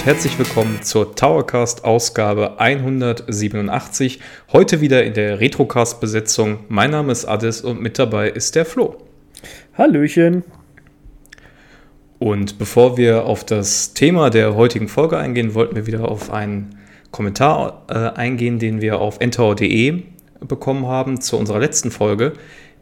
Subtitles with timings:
[0.00, 4.18] Und herzlich willkommen zur Towercast Ausgabe 187.
[4.50, 6.60] Heute wieder in der Retrocast Besetzung.
[6.70, 8.96] Mein Name ist Adis und mit dabei ist der Flo.
[9.76, 10.42] Hallöchen.
[12.18, 16.78] Und bevor wir auf das Thema der heutigen Folge eingehen, wollten wir wieder auf einen
[17.10, 20.02] Kommentar äh, eingehen, den wir auf entau.de
[20.40, 22.32] bekommen haben zu unserer letzten Folge,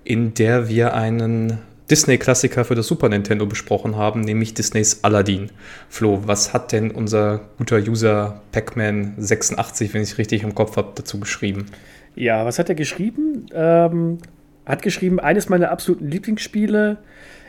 [0.05, 1.59] in der wir einen
[1.91, 5.51] Disney-Klassiker für das Super Nintendo besprochen haben, nämlich Disneys Aladdin.
[5.89, 11.19] Flo, was hat denn unser guter User Pac-Man86, wenn ich richtig im Kopf habe, dazu
[11.19, 11.67] geschrieben?
[12.15, 13.47] Ja, was hat er geschrieben?
[13.53, 14.19] Ähm,
[14.67, 16.99] hat geschrieben, eines meiner absoluten Lieblingsspiele.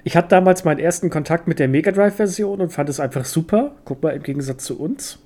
[0.03, 3.75] Ich hatte damals meinen ersten Kontakt mit der Mega Drive-Version und fand es einfach super.
[3.83, 5.19] Guck mal, im Gegensatz zu uns.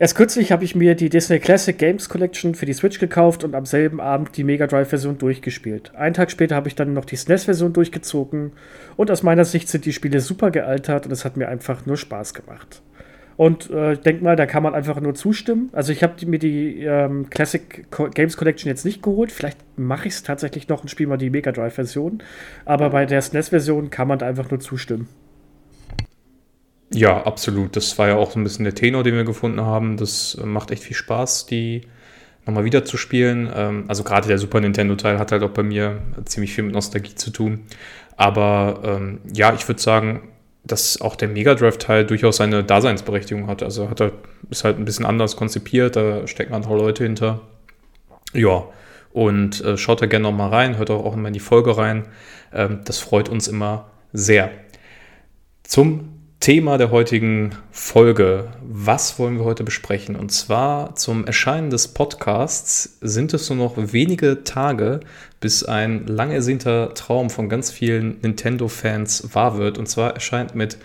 [0.00, 3.56] Erst kürzlich habe ich mir die Disney Classic Games Collection für die Switch gekauft und
[3.56, 5.92] am selben Abend die Mega Drive-Version durchgespielt.
[5.96, 8.52] Einen Tag später habe ich dann noch die SNES-Version durchgezogen
[8.96, 11.96] und aus meiner Sicht sind die Spiele super gealtert und es hat mir einfach nur
[11.96, 12.80] Spaß gemacht.
[13.36, 15.68] Und äh, ich denke mal, da kann man einfach nur zustimmen.
[15.72, 19.32] Also ich habe mir die ähm, Classic Co Games Collection jetzt nicht geholt.
[19.32, 22.22] Vielleicht mache ich es tatsächlich noch und spiele mal die Mega Drive-Version.
[22.64, 25.08] Aber bei der SNES-Version kann man da einfach nur zustimmen.
[26.98, 27.76] Ja, absolut.
[27.76, 29.96] Das war ja auch so ein bisschen der Tenor, den wir gefunden haben.
[29.96, 31.82] Das äh, macht echt viel Spaß, die
[32.44, 33.48] nochmal wieder zu spielen.
[33.54, 37.14] Ähm, also gerade der Super Nintendo-Teil hat halt auch bei mir ziemlich viel mit Nostalgie
[37.14, 37.60] zu tun.
[38.16, 40.30] Aber ähm, ja, ich würde sagen,
[40.64, 43.62] dass auch der Mega Drive-Teil durchaus seine Daseinsberechtigung hat.
[43.62, 44.10] Also hat er,
[44.50, 47.42] ist halt ein bisschen anders konzipiert, da stecken andere Leute hinter.
[48.32, 48.64] Ja,
[49.12, 52.08] und äh, schaut da gerne nochmal rein, hört auch, immer in die Folge rein.
[52.52, 54.50] Ähm, das freut uns immer sehr.
[55.62, 58.52] Zum Thema der heutigen Folge.
[58.62, 60.14] Was wollen wir heute besprechen?
[60.14, 65.00] Und zwar zum Erscheinen des Podcasts sind es nur noch wenige Tage,
[65.40, 69.78] bis ein lang ersehnter Traum von ganz vielen Nintendo-Fans wahr wird.
[69.78, 70.78] Und zwar erscheint mit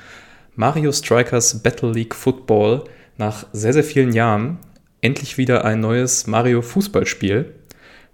[0.56, 2.86] Mario Strikers Battle League Football
[3.18, 4.58] nach sehr, sehr vielen Jahren
[5.02, 7.54] endlich wieder ein neues Mario Fußballspiel.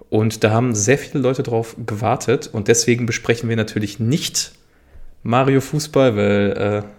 [0.09, 2.49] Und da haben sehr viele Leute drauf gewartet.
[2.51, 4.51] Und deswegen besprechen wir natürlich nicht
[5.23, 6.98] Mario Fußball, weil äh,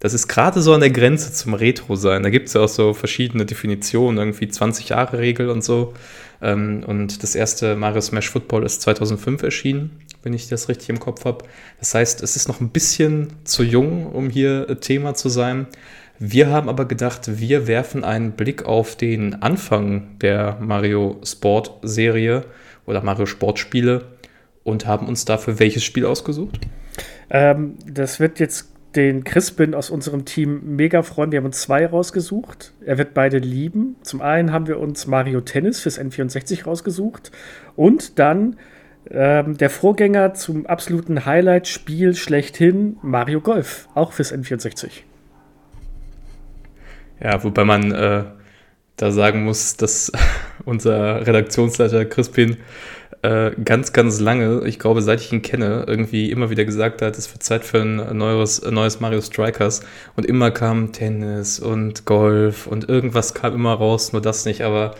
[0.00, 2.22] das ist gerade so an der Grenze zum Retro sein.
[2.22, 5.94] Da gibt es ja auch so verschiedene Definitionen, irgendwie 20-Jahre-Regel und so.
[6.40, 11.00] Ähm, und das erste Mario Smash Football ist 2005 erschienen, wenn ich das richtig im
[11.00, 11.44] Kopf habe.
[11.80, 15.66] Das heißt, es ist noch ein bisschen zu jung, um hier äh, Thema zu sein.
[16.20, 22.44] Wir haben aber gedacht, wir werfen einen Blick auf den Anfang der Mario Sport Serie
[22.86, 24.04] oder Mario Sportspiele
[24.62, 26.60] und haben uns dafür welches Spiel ausgesucht?
[27.30, 31.30] Ähm, das wird jetzt den Crispin aus unserem Team mega freuen.
[31.30, 32.72] Wir haben uns zwei rausgesucht.
[32.84, 33.96] Er wird beide lieben.
[34.02, 37.30] Zum einen haben wir uns Mario Tennis fürs N64 rausgesucht
[37.76, 38.56] und dann
[39.10, 44.90] ähm, der Vorgänger zum absoluten Highlight-Spiel schlechthin, Mario Golf, auch fürs N64.
[47.22, 48.24] Ja, wobei man äh,
[48.96, 50.12] da sagen muss, dass
[50.64, 52.58] unser Redaktionsleiter Crispin
[53.22, 57.18] äh, ganz, ganz lange, ich glaube, seit ich ihn kenne, irgendwie immer wieder gesagt hat,
[57.18, 59.80] es wird Zeit für ein neues, neues Mario Strikers.
[60.16, 64.62] Und immer kam Tennis und Golf und irgendwas kam immer raus, nur das nicht.
[64.62, 64.94] Aber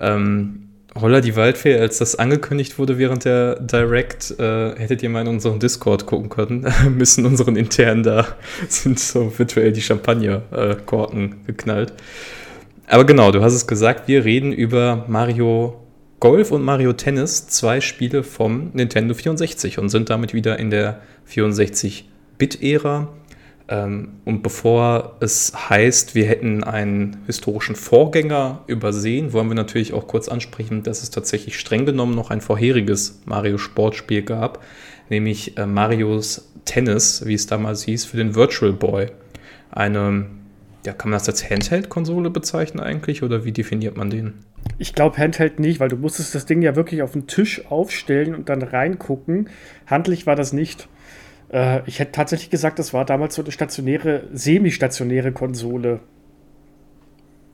[0.00, 0.68] ähm,
[1.00, 5.28] Holla die Waldfee, als das angekündigt wurde während der Direct, äh, hättet ihr mal in
[5.28, 8.26] unseren Discord gucken können, müssen unseren internen da
[8.68, 11.92] sind so virtuell die Champagnerkorken äh, geknallt.
[12.86, 15.76] Aber genau, du hast es gesagt, wir reden über Mario
[16.20, 21.00] Golf und Mario Tennis, zwei Spiele vom Nintendo 64 und sind damit wieder in der
[21.30, 23.08] 64-Bit-Ära.
[23.68, 30.08] Ähm, und bevor es heißt, wir hätten einen historischen Vorgänger übersehen, wollen wir natürlich auch
[30.08, 34.64] kurz ansprechen, dass es tatsächlich streng genommen noch ein vorheriges Mario-Sportspiel gab,
[35.10, 39.06] nämlich äh, Marios Tennis, wie es damals hieß, für den Virtual Boy.
[39.70, 40.26] Eine
[40.84, 44.34] ja, kann man das als Handheld-Konsole bezeichnen eigentlich oder wie definiert man den?
[44.76, 48.34] Ich glaube Handheld nicht, weil du musstest das Ding ja wirklich auf den Tisch aufstellen
[48.34, 49.48] und dann reingucken.
[49.86, 50.88] Handlich war das nicht.
[51.52, 56.00] Äh, ich hätte tatsächlich gesagt, das war damals so eine stationäre, semi-stationäre Konsole.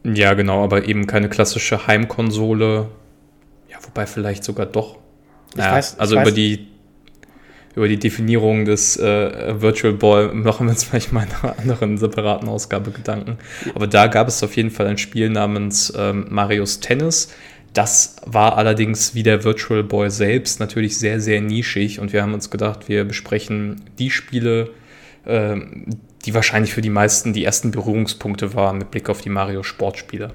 [0.05, 2.89] Ja, genau, aber eben keine klassische Heimkonsole.
[3.71, 4.99] Ja, wobei vielleicht sogar doch.
[5.57, 6.69] Naja, weiß, also über die
[7.77, 11.99] über die Definierung des äh, Virtual Boy machen wir uns vielleicht mal in einer anderen
[11.99, 13.39] separaten Ausgabe Gedanken.
[13.75, 17.33] Aber da gab es auf jeden Fall ein Spiel namens ähm, Marius Tennis.
[17.73, 22.33] Das war allerdings wie der Virtual Boy selbst natürlich sehr, sehr nischig und wir haben
[22.33, 24.71] uns gedacht, wir besprechen die Spiele,
[25.25, 25.57] äh,
[26.25, 30.31] die wahrscheinlich für die meisten die ersten Berührungspunkte waren mit Blick auf die Mario Sportspiele.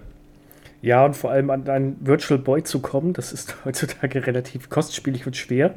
[0.82, 5.26] Ja, und vor allem an einen Virtual Boy zu kommen, das ist heutzutage relativ kostspielig
[5.26, 5.76] und schwer.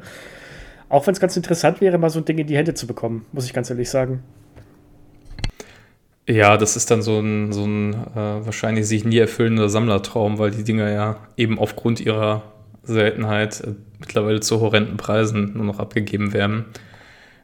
[0.93, 3.25] Auch wenn es ganz interessant wäre, mal so ein Ding in die Hände zu bekommen,
[3.31, 4.21] muss ich ganz ehrlich sagen.
[6.29, 10.51] Ja, das ist dann so ein, so ein äh, wahrscheinlich sich nie erfüllender Sammlertraum, weil
[10.51, 12.43] die Dinger ja eben aufgrund ihrer
[12.83, 16.65] Seltenheit äh, mittlerweile zu horrenden Preisen nur noch abgegeben werden.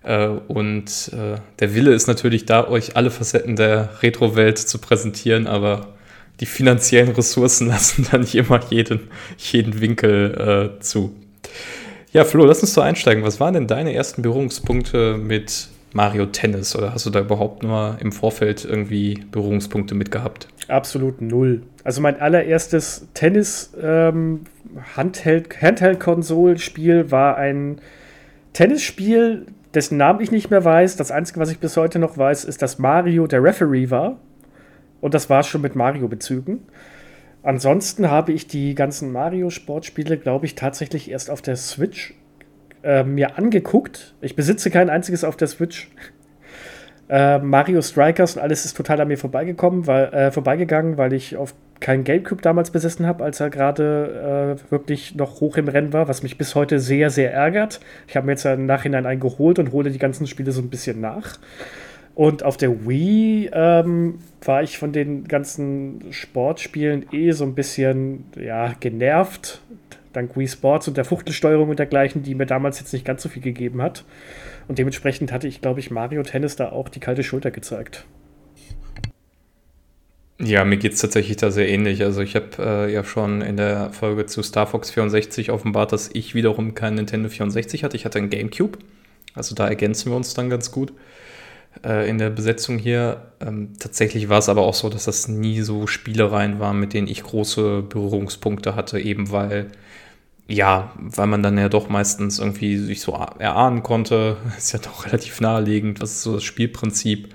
[0.04, 5.48] Äh, und äh, der Wille ist natürlich da, euch alle Facetten der Retro-Welt zu präsentieren,
[5.48, 5.96] aber
[6.40, 9.10] die finanziellen Ressourcen lassen dann nicht immer jeden,
[9.40, 11.16] jeden Winkel äh, zu.
[12.12, 13.24] Ja, Flo, lass uns so einsteigen.
[13.24, 17.98] Was waren denn deine ersten Berührungspunkte mit Mario Tennis oder hast du da überhaupt nur
[18.00, 20.48] im Vorfeld irgendwie Berührungspunkte mit gehabt?
[20.68, 21.62] Absolut null.
[21.84, 24.46] Also mein allererstes Tennis ähm,
[24.96, 27.80] Handheld-Konsol-Spiel war ein
[28.54, 29.46] Tennisspiel,
[29.76, 30.96] dessen Namen ich nicht mehr weiß.
[30.96, 34.18] Das Einzige, was ich bis heute noch weiß, ist, dass Mario der Referee war.
[35.00, 36.62] Und das war schon mit Mario-Bezügen.
[37.42, 42.14] Ansonsten habe ich die ganzen Mario-Sportspiele, glaube ich, tatsächlich erst auf der Switch
[42.84, 44.14] äh, mir angeguckt.
[44.22, 45.90] Ich besitze kein einziges auf der Switch.
[47.12, 51.36] Äh, Mario Strikers und alles ist total an mir vorbeigekommen, weil, äh, vorbeigegangen, weil ich
[51.38, 55.92] auf keinen Gamecube damals besessen habe, als er gerade äh, wirklich noch hoch im Rennen
[55.92, 57.80] war, was mich bis heute sehr, sehr ärgert.
[58.08, 60.70] Ich habe mir jetzt im Nachhinein einen geholt und hole die ganzen Spiele so ein
[60.70, 61.40] bisschen nach.
[62.20, 68.26] Und auf der Wii ähm, war ich von den ganzen Sportspielen eh so ein bisschen
[68.38, 69.62] ja, genervt,
[70.12, 73.30] dank Wii Sports und der Fuchtelsteuerung und dergleichen, die mir damals jetzt nicht ganz so
[73.30, 74.04] viel gegeben hat.
[74.68, 78.04] Und dementsprechend hatte ich, glaube ich, Mario Tennis da auch die kalte Schulter gezeigt.
[80.42, 82.04] Ja, mir geht es tatsächlich da sehr ähnlich.
[82.04, 86.10] Also ich habe äh, ja schon in der Folge zu Star Fox 64 offenbart, dass
[86.12, 87.96] ich wiederum keinen Nintendo 64 hatte.
[87.96, 88.78] Ich hatte einen GameCube.
[89.36, 90.92] Also da ergänzen wir uns dann ganz gut
[92.08, 93.32] in der Besetzung hier.
[93.40, 97.08] Ähm, tatsächlich war es aber auch so, dass das nie so Spielereien waren, mit denen
[97.08, 99.72] ich große Berührungspunkte hatte, eben weil
[100.50, 105.06] ja, weil man dann ja doch meistens irgendwie sich so erahnen konnte, ist ja doch
[105.06, 107.30] relativ naheliegend, was ist so das Spielprinzip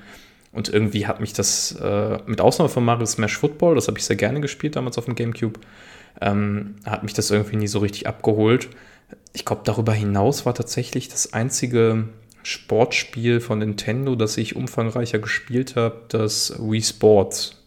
[0.53, 4.05] und irgendwie hat mich das, äh, mit Ausnahme von Mario Smash Football, das habe ich
[4.05, 5.61] sehr gerne gespielt damals auf dem Gamecube,
[6.21, 8.69] ähm, hat mich das irgendwie nie so richtig abgeholt.
[9.33, 12.09] Ich glaube, darüber hinaus war tatsächlich das einzige
[12.45, 17.63] Sportspiel von Nintendo, das ich umfangreicher gespielt habe, das Wii Sports.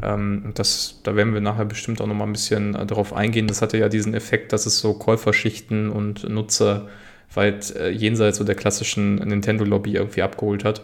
[0.00, 3.46] Ähm, das, da werden wir nachher bestimmt auch noch mal ein bisschen äh, darauf eingehen.
[3.46, 6.88] Das hatte ja diesen Effekt, dass es so Käuferschichten und Nutzer
[7.34, 10.82] weit äh, jenseits so der klassischen Nintendo-Lobby irgendwie abgeholt hat.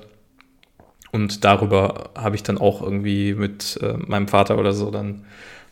[1.12, 5.24] Und darüber habe ich dann auch irgendwie mit äh, meinem Vater oder so dann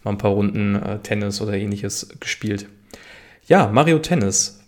[0.02, 2.66] mal ein paar Runden äh, Tennis oder ähnliches gespielt.
[3.46, 4.60] Ja, Mario Tennis.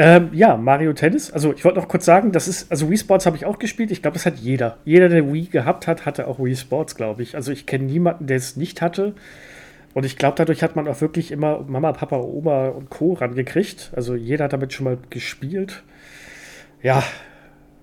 [0.00, 1.32] Ähm, ja, Mario Tennis.
[1.32, 3.90] Also ich wollte noch kurz sagen, das ist, also Wii Sports habe ich auch gespielt.
[3.90, 4.78] Ich glaube, das hat jeder.
[4.84, 7.34] Jeder, der Wii gehabt hat, hatte auch Wii Sports, glaube ich.
[7.34, 9.14] Also ich kenne niemanden, der es nicht hatte.
[9.94, 13.14] Und ich glaube, dadurch hat man auch wirklich immer Mama, Papa, Oma und Co.
[13.14, 13.90] rangekriegt.
[13.96, 15.82] Also jeder hat damit schon mal gespielt.
[16.80, 17.02] Ja,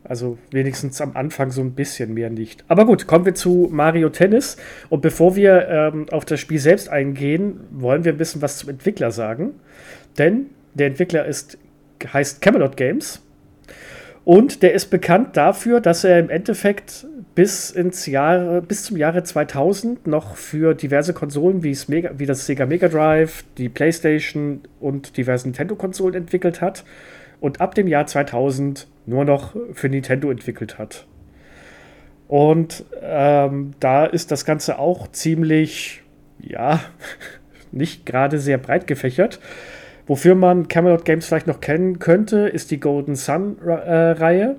[0.06, 2.64] also wenigstens am Anfang so ein bisschen mehr nicht.
[2.70, 4.56] Aber gut, kommen wir zu Mario Tennis.
[4.88, 8.70] Und bevor wir ähm, auf das Spiel selbst eingehen, wollen wir ein bisschen was zum
[8.70, 9.56] Entwickler sagen.
[10.18, 10.46] Denn
[10.76, 11.58] der Entwickler ist,
[12.14, 13.22] heißt Camelot Games.
[14.26, 17.06] Und der ist bekannt dafür, dass er im Endeffekt
[17.36, 22.48] bis, ins Jahr, bis zum Jahre 2000 noch für diverse Konsolen wie, Mega, wie das
[22.48, 26.86] Sega Mega Drive, die PlayStation und diverse Nintendo-Konsolen entwickelt hat.
[27.40, 31.06] Und ab dem Jahr 2000 nur noch für Nintendo entwickelt hat.
[32.28, 36.02] Und ähm, da ist das Ganze auch ziemlich,
[36.40, 36.80] ja,
[37.72, 39.40] nicht gerade sehr breit gefächert.
[40.08, 44.56] Wofür man Camelot Games vielleicht noch kennen könnte, ist die Golden Sun-Reihe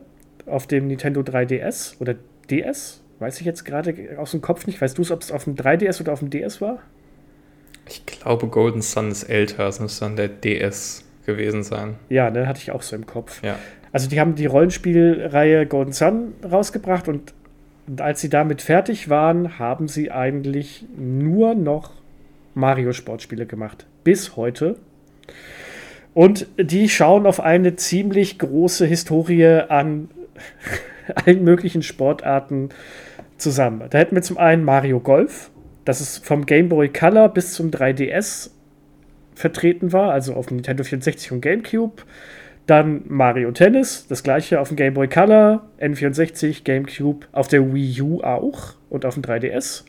[0.46, 2.16] äh, auf dem Nintendo 3DS oder
[2.50, 3.02] DS.
[3.18, 4.80] Weiß ich jetzt gerade aus dem Kopf nicht.
[4.80, 6.78] Weißt du es, ob es auf dem 3DS oder auf dem DS war?
[7.88, 9.68] Ich glaube, Golden Sun ist älter.
[9.68, 11.94] Es müsste dann der DS gewesen sein.
[12.08, 13.42] Ja, ne, hatte ich auch so im Kopf.
[13.42, 13.56] Ja.
[13.92, 17.32] Also die haben die Rollenspielreihe Golden Sun rausgebracht und,
[17.86, 21.92] und als sie damit fertig waren, haben sie eigentlich nur noch
[22.54, 23.86] Mario-Sportspiele gemacht.
[24.02, 24.76] Bis heute.
[26.14, 30.08] Und die schauen auf eine ziemlich große Historie an
[31.14, 32.70] allen möglichen Sportarten
[33.36, 33.84] zusammen.
[33.90, 35.50] Da hätten wir zum einen Mario Golf,
[35.84, 38.50] das ist vom Game Boy Color bis zum 3DS
[39.34, 42.02] vertreten war, also auf dem Nintendo 64 und GameCube.
[42.66, 48.02] Dann Mario Tennis, das gleiche auf dem Game Boy Color, N64, GameCube, auf der Wii
[48.02, 49.84] U auch und auf dem 3DS.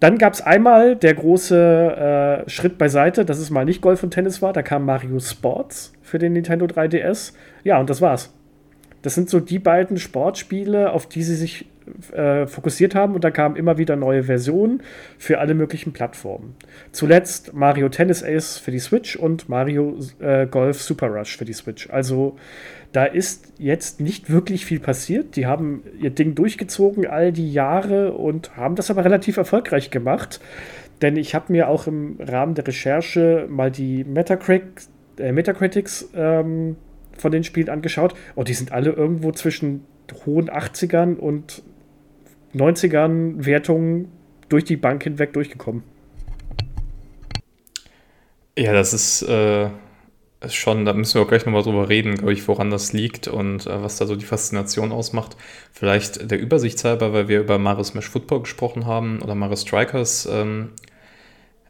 [0.00, 4.12] Dann gab es einmal der große äh, Schritt beiseite, dass es mal nicht Golf und
[4.12, 4.52] Tennis war.
[4.52, 7.34] Da kam Mario Sports für den Nintendo 3DS.
[7.64, 8.32] Ja, und das war's.
[9.02, 11.66] Das sind so die beiden Sportspiele, auf die sie sich
[12.12, 14.82] äh, fokussiert haben und da kamen immer wieder neue Versionen
[15.18, 16.54] für alle möglichen Plattformen.
[16.92, 21.52] Zuletzt Mario Tennis Ace für die Switch und Mario äh, Golf Super Rush für die
[21.52, 21.88] Switch.
[21.90, 22.36] Also
[22.92, 25.36] da ist jetzt nicht wirklich viel passiert.
[25.36, 30.40] Die haben ihr Ding durchgezogen all die Jahre und haben das aber relativ erfolgreich gemacht.
[31.00, 34.82] Denn ich habe mir auch im Rahmen der Recherche mal die Metacritic,
[35.18, 36.76] äh, Metacritics ähm,
[37.16, 38.14] von den Spielen angeschaut.
[38.34, 39.84] Und die sind alle irgendwo zwischen
[40.26, 41.62] hohen 80ern und
[42.54, 44.08] 90ern Wertungen
[44.48, 45.84] durch die Bank hinweg durchgekommen.
[48.58, 49.68] Ja, das ist äh,
[50.48, 53.66] schon, da müssen wir auch gleich nochmal drüber reden, glaube ich, woran das liegt und
[53.66, 55.36] äh, was da so die Faszination ausmacht.
[55.72, 60.26] Vielleicht der Übersichtshalber, weil wir über Mario Smash Football gesprochen haben oder Mario Strikers.
[60.30, 60.70] Ähm,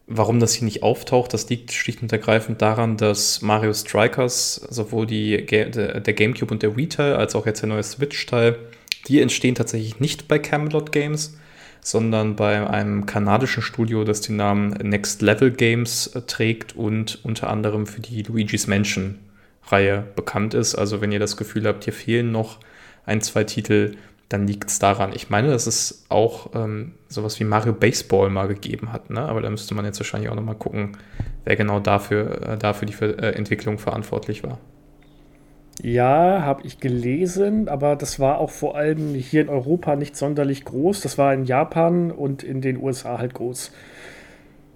[0.06, 5.06] warum das hier nicht auftaucht, das liegt schlicht und ergreifend daran, dass Mario Strikers sowohl
[5.06, 8.58] die, der GameCube und der Wii-Teil als auch jetzt der neue Switch-Teil,
[9.06, 11.38] die entstehen tatsächlich nicht bei Camelot Games,
[11.80, 17.86] sondern bei einem kanadischen Studio, das den Namen Next Level Games trägt und unter anderem
[17.86, 19.18] für die Luigi's Mansion
[19.66, 20.74] Reihe bekannt ist.
[20.74, 22.58] Also wenn ihr das Gefühl habt, hier fehlen noch
[23.06, 23.96] ein, zwei Titel,
[24.28, 25.12] dann liegt es daran.
[25.12, 29.22] Ich meine, dass es auch ähm, sowas wie Mario Baseball mal gegeben hat, ne?
[29.22, 30.96] aber da müsste man jetzt wahrscheinlich auch nochmal gucken,
[31.44, 34.58] wer genau dafür, äh, dafür die äh, Entwicklung verantwortlich war.
[35.82, 40.64] Ja, habe ich gelesen, aber das war auch vor allem hier in Europa nicht sonderlich
[40.64, 41.00] groß.
[41.00, 43.72] Das war in Japan und in den USA halt groß.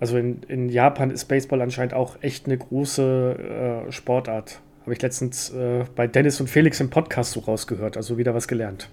[0.00, 4.60] Also in, in Japan ist Baseball anscheinend auch echt eine große äh, Sportart.
[4.82, 8.48] Habe ich letztens äh, bei Dennis und Felix im Podcast so rausgehört, also wieder was
[8.48, 8.88] gelernt.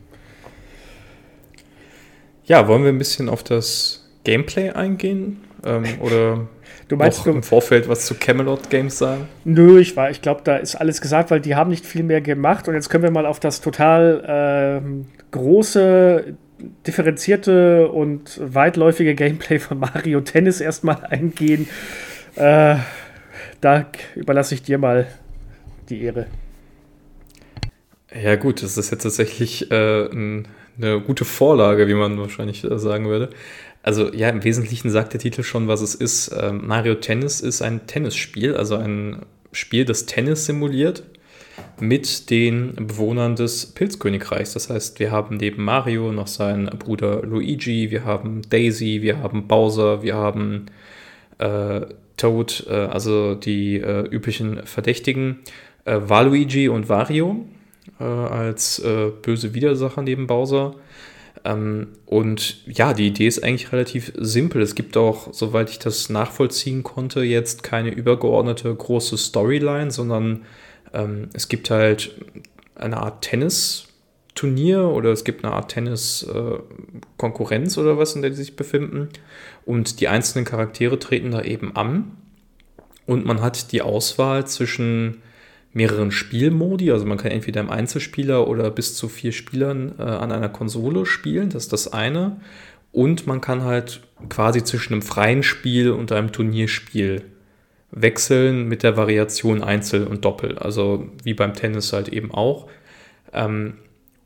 [2.44, 5.42] Ja, wollen wir ein bisschen auf das Gameplay eingehen?
[5.66, 6.48] Ähm, oder
[6.88, 9.28] du meinst noch im Vorfeld was zu Camelot Games sagen?
[9.46, 12.22] Nö, ich, war, ich glaube, da ist alles gesagt, weil die haben nicht viel mehr
[12.22, 12.68] gemacht.
[12.68, 16.36] Und jetzt können wir mal auf das total äh, große,
[16.86, 21.68] differenzierte und weitläufige Gameplay von Mario Tennis erstmal eingehen.
[22.36, 22.76] Äh,
[23.62, 23.86] da
[24.16, 25.08] überlasse ich dir mal
[25.90, 26.28] die Ehre.
[28.14, 32.80] Ja, gut, das ist jetzt tatsächlich äh, ein eine gute Vorlage, wie man wahrscheinlich äh,
[32.80, 33.30] sagen würde.
[33.84, 36.32] Also ja, im Wesentlichen sagt der Titel schon, was es ist.
[36.40, 39.18] Ähm, Mario Tennis ist ein Tennisspiel, also ein
[39.52, 41.04] Spiel, das Tennis simuliert
[41.80, 44.54] mit den Bewohnern des Pilzkönigreichs.
[44.54, 49.48] Das heißt, wir haben neben Mario noch seinen Bruder Luigi, wir haben Daisy, wir haben
[49.48, 50.68] Bowser, wir haben
[51.40, 51.82] äh,
[52.18, 55.40] Toad, äh, also die äh, üblichen Verdächtigen,
[55.86, 57.46] äh, Waluigi und Wario
[58.00, 60.76] äh, als äh, böse Widersacher neben Bowser.
[61.44, 64.62] Ähm, und ja, die Idee ist eigentlich relativ simpel.
[64.62, 70.46] Es gibt auch, soweit ich das nachvollziehen konnte, jetzt keine übergeordnete große Storyline, sondern
[70.94, 72.16] ähm, es gibt halt
[72.76, 78.38] eine Art Tennis-Turnier oder es gibt eine Art Tennis-Konkurrenz äh, oder was, in der die
[78.38, 79.10] sich befinden.
[79.66, 82.18] Und die einzelnen Charaktere treten da eben an.
[83.06, 85.22] Und man hat die Auswahl zwischen
[85.74, 86.92] mehreren Spielmodi.
[86.92, 91.06] Also man kann entweder im Einzelspieler oder bis zu vier Spielern äh, an einer Konsole
[91.06, 91.50] spielen.
[91.50, 92.42] Das ist das eine.
[92.92, 97.24] Und man kann halt quasi zwischen einem freien Spiel und einem Turnierspiel
[97.92, 100.58] wechseln mit der Variation Einzel und Doppel.
[100.58, 102.68] Also wie beim Tennis halt eben auch.
[103.34, 103.76] Ähm,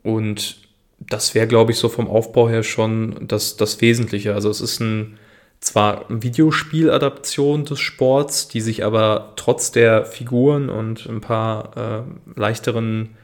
[0.03, 0.57] und
[0.99, 4.33] das wäre, glaube ich, so vom Aufbau her schon das, das Wesentliche.
[4.33, 5.17] Also es ist ein
[5.59, 13.15] zwar Videospieladaption des Sports, die sich aber trotz der Figuren und ein paar äh, leichteren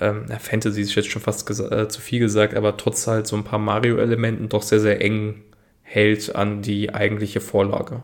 [0.00, 3.44] ähm, Fantasy ist jetzt schon fast äh, zu viel gesagt, aber trotz halt so ein
[3.44, 5.42] paar Mario-Elementen doch sehr, sehr eng
[5.82, 8.02] hält an die eigentliche Vorlage.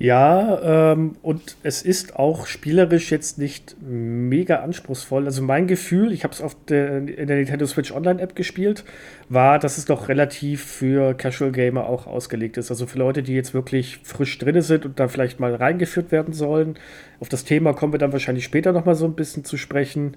[0.00, 5.24] Ja, ähm, und es ist auch spielerisch jetzt nicht mega anspruchsvoll.
[5.24, 8.84] Also mein Gefühl, ich habe es in der Nintendo Switch Online App gespielt,
[9.28, 12.70] war, dass es doch relativ für Casual Gamer auch ausgelegt ist.
[12.70, 16.32] Also für Leute, die jetzt wirklich frisch drin sind und da vielleicht mal reingeführt werden
[16.32, 16.78] sollen.
[17.18, 20.16] Auf das Thema kommen wir dann wahrscheinlich später noch mal so ein bisschen zu sprechen.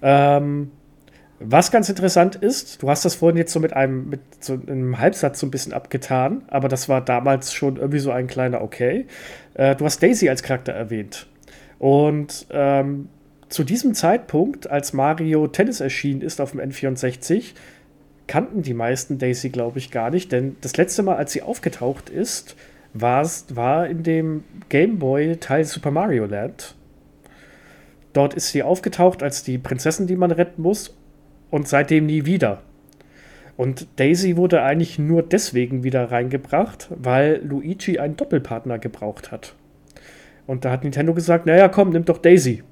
[0.00, 0.70] Ähm,
[1.38, 4.98] was ganz interessant ist, du hast das vorhin jetzt so mit einem, mit so einem
[4.98, 9.06] Halbsatz so ein bisschen abgetan, aber das war damals schon irgendwie so ein kleiner Okay.
[9.54, 11.26] Äh, du hast Daisy als Charakter erwähnt.
[11.78, 13.08] Und ähm,
[13.48, 17.52] zu diesem Zeitpunkt, als Mario Tennis erschienen ist auf dem N64,
[18.26, 22.08] kannten die meisten Daisy, glaube ich, gar nicht, denn das letzte Mal, als sie aufgetaucht
[22.08, 22.56] ist,
[22.94, 26.74] war in dem Game Boy Teil Super Mario Land.
[28.14, 30.94] Dort ist sie aufgetaucht als die Prinzessin, die man retten muss
[31.56, 32.62] und seitdem nie wieder.
[33.56, 39.54] Und Daisy wurde eigentlich nur deswegen wieder reingebracht, weil Luigi einen Doppelpartner gebraucht hat.
[40.46, 42.62] Und da hat Nintendo gesagt, naja, komm, nimm doch Daisy.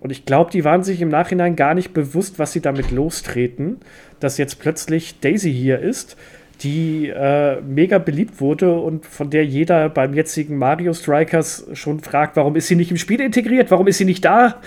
[0.00, 3.78] Und ich glaube, die waren sich im Nachhinein gar nicht bewusst, was sie damit lostreten,
[4.18, 6.16] dass jetzt plötzlich Daisy hier ist,
[6.60, 12.36] die äh, mega beliebt wurde und von der jeder beim jetzigen Mario Strikers schon fragt,
[12.36, 14.60] warum ist sie nicht im Spiel integriert, warum ist sie nicht da?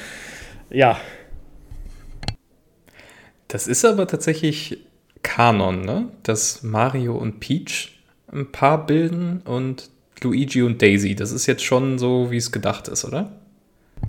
[0.70, 0.98] Ja.
[3.48, 4.80] Das ist aber tatsächlich
[5.24, 6.10] Kanon, ne?
[6.24, 7.92] Dass Mario und Peach
[8.32, 9.90] ein Paar bilden und
[10.22, 11.16] Luigi und Daisy.
[11.16, 13.32] Das ist jetzt schon so, wie es gedacht ist, oder?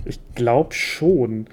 [0.05, 1.47] Ich glaube schon.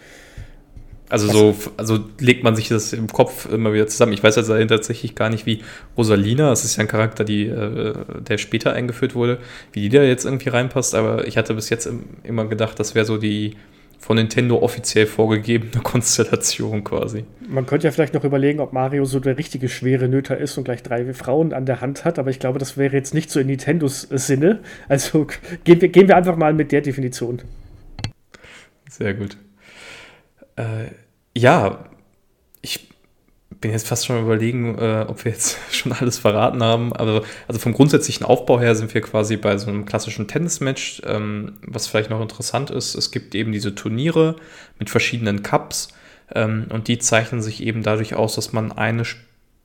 [1.09, 4.13] Also so, also legt man sich das im Kopf immer wieder zusammen.
[4.13, 5.63] Ich weiß jetzt tatsächlich gar nicht, wie
[5.97, 9.39] Rosalina, das ist ja ein Charakter, die, äh, der später eingeführt wurde,
[9.73, 11.89] wie die da jetzt irgendwie reinpasst, aber ich hatte bis jetzt
[12.25, 13.55] immer gedacht, das wäre so die
[14.07, 17.25] von Nintendo offiziell vorgegebene Konstellation quasi.
[17.49, 20.63] Man könnte ja vielleicht noch überlegen, ob Mario so der richtige schwere Nöter ist und
[20.63, 23.41] gleich drei Frauen an der Hand hat, aber ich glaube, das wäre jetzt nicht so
[23.41, 24.61] in Nintendos Sinne.
[24.89, 25.27] Also
[25.65, 27.43] gehen wir, gehen wir einfach mal mit der Definition.
[28.89, 29.37] Sehr gut.
[30.55, 30.93] Äh,
[31.37, 31.87] ja,
[32.63, 32.89] ich
[33.61, 36.93] bin jetzt fast schon überlegen, äh, ob wir jetzt schon alles verraten haben.
[36.93, 41.03] Aber also vom grundsätzlichen Aufbau her sind wir quasi bei so einem klassischen Tennismatch.
[41.07, 44.37] Ähm, was vielleicht noch interessant ist, es gibt eben diese Turniere
[44.79, 45.89] mit verschiedenen Cups.
[46.35, 49.05] Ähm, und die zeichnen sich eben dadurch aus, dass man eine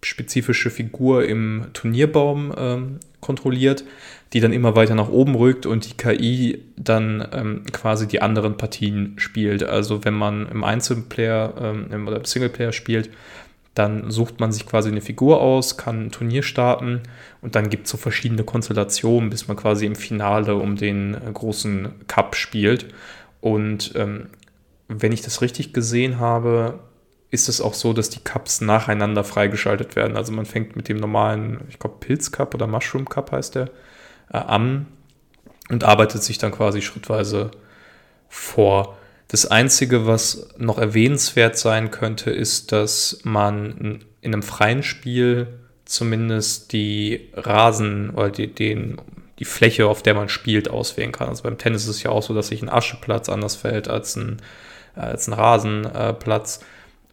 [0.04, 3.84] spezifische Figur im Turnierbaum ähm, kontrolliert,
[4.34, 8.58] die dann immer weiter nach oben rückt und die KI dann ähm, quasi die anderen
[8.58, 9.64] Partien spielt.
[9.64, 11.54] Also wenn man im Einzelplayer
[11.92, 13.10] ähm, oder im Singleplayer spielt,
[13.74, 17.02] dann sucht man sich quasi eine Figur aus, kann ein Turnier starten
[17.42, 21.32] und dann gibt es so verschiedene Konstellationen, bis man quasi im Finale um den äh,
[21.32, 22.94] großen Cup spielt.
[23.40, 24.28] Und ähm,
[24.88, 26.80] wenn ich das richtig gesehen habe,
[27.30, 30.18] ist es auch so, dass die Cups nacheinander freigeschaltet werden.
[30.18, 33.70] Also man fängt mit dem normalen, ich glaube Pilz Cup oder Mushroom Cup heißt der,
[34.34, 34.88] äh, an
[35.70, 37.52] und arbeitet sich dann quasi schrittweise
[38.28, 38.98] vor.
[39.32, 45.48] Das Einzige, was noch erwähnenswert sein könnte, ist, dass man in einem freien Spiel
[45.86, 48.98] zumindest die Rasen oder die, den,
[49.40, 51.30] die Fläche, auf der man spielt, auswählen kann.
[51.30, 54.18] Also beim Tennis ist es ja auch so, dass sich ein Ascheplatz anders fällt als
[54.18, 54.42] ein,
[54.96, 56.60] als ein Rasenplatz.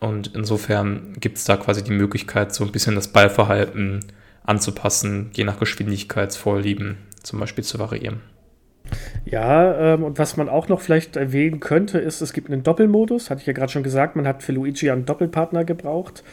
[0.00, 4.04] Und insofern gibt es da quasi die Möglichkeit, so ein bisschen das Ballverhalten
[4.42, 8.22] anzupassen, je nach Geschwindigkeitsvorlieben zum Beispiel zu variieren.
[9.24, 13.31] Ja, ähm, und was man auch noch vielleicht erwähnen könnte, ist, es gibt einen Doppelmodus,
[13.31, 16.24] hatte ich ja gerade schon gesagt, man hat für Luigi einen Doppelpartner gebraucht.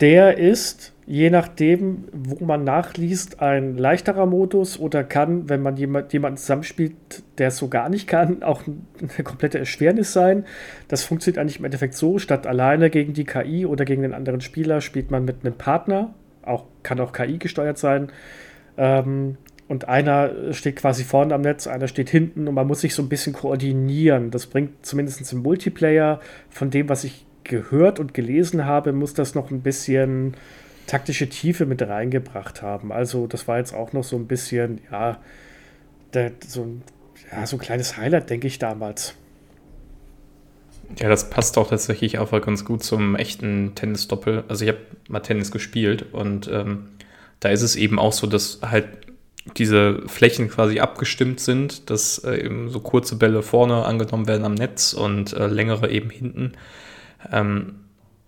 [0.00, 6.12] Der ist, je nachdem, wo man nachliest, ein leichterer Modus oder kann, wenn man jemand,
[6.12, 6.94] jemanden zusammenspielt,
[7.38, 10.46] der es so gar nicht kann, auch eine komplette Erschwernis sein.
[10.88, 14.40] Das funktioniert eigentlich im Endeffekt so, statt alleine gegen die KI oder gegen den anderen
[14.40, 18.10] Spieler spielt man mit einem Partner, auch, kann auch KI gesteuert sein.
[18.76, 22.94] Ähm, und einer steht quasi vorne am Netz, einer steht hinten und man muss sich
[22.94, 24.30] so ein bisschen koordinieren.
[24.30, 29.34] Das bringt zumindest im Multiplayer von dem, was ich gehört und gelesen habe, muss das
[29.34, 30.36] noch ein bisschen
[30.86, 32.92] taktische Tiefe mit reingebracht haben.
[32.92, 35.18] Also das war jetzt auch noch so ein bisschen, ja,
[36.12, 36.66] der, so,
[37.32, 39.14] ja, so ein kleines Highlight, denke ich damals.
[40.98, 44.44] Ja, das passt auch tatsächlich einfach ganz gut zum echten Tennis-Doppel.
[44.48, 46.88] Also ich habe mal Tennis gespielt und ähm,
[47.40, 48.86] da ist es eben auch so, dass halt
[49.56, 54.54] diese Flächen quasi abgestimmt sind, dass äh, eben so kurze Bälle vorne angenommen werden am
[54.54, 56.52] Netz und äh, längere eben hinten.
[57.30, 57.76] Ähm,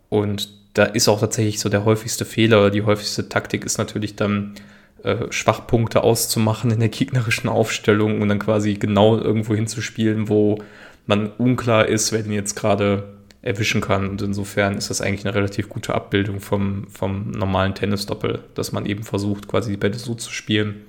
[0.08, 4.14] und da ist auch tatsächlich so der häufigste Fehler oder die häufigste Taktik ist natürlich
[4.14, 4.54] dann
[5.02, 10.58] äh, Schwachpunkte auszumachen in der gegnerischen Aufstellung und dann quasi genau irgendwo hinzuspielen, wo
[11.06, 13.04] man unklar ist, wer den jetzt gerade
[13.42, 14.08] erwischen kann.
[14.08, 18.86] Und insofern ist das eigentlich eine relativ gute Abbildung vom, vom normalen Tennisdoppel, dass man
[18.86, 20.82] eben versucht, quasi die Bälle so zu spielen,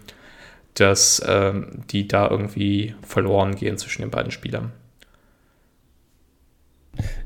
[0.80, 4.72] dass ähm, die da irgendwie verloren gehen zwischen den beiden Spielern.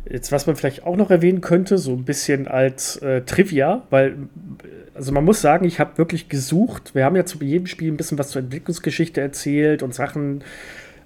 [0.09, 4.17] Jetzt, was man vielleicht auch noch erwähnen könnte, so ein bisschen als äh, Trivia, weil,
[4.93, 6.93] also man muss sagen, ich habe wirklich gesucht.
[6.93, 10.43] Wir haben ja zu jedem Spiel ein bisschen was zur Entwicklungsgeschichte erzählt und Sachen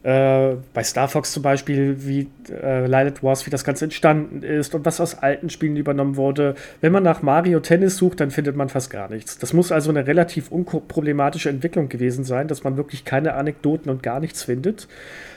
[0.06, 4.76] äh, bei Star Fox zum Beispiel, wie äh, Lilith Wars, wie das Ganze entstanden ist
[4.76, 6.54] und was aus alten Spielen übernommen wurde.
[6.80, 9.40] Wenn man nach Mario Tennis sucht, dann findet man fast gar nichts.
[9.40, 14.04] Das muss also eine relativ unproblematische Entwicklung gewesen sein, dass man wirklich keine Anekdoten und
[14.04, 14.88] gar nichts findet.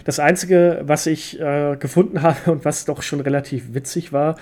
[0.04, 4.37] Das Einzige, was ich äh, gefunden habe und was doch schon relativ witzig war,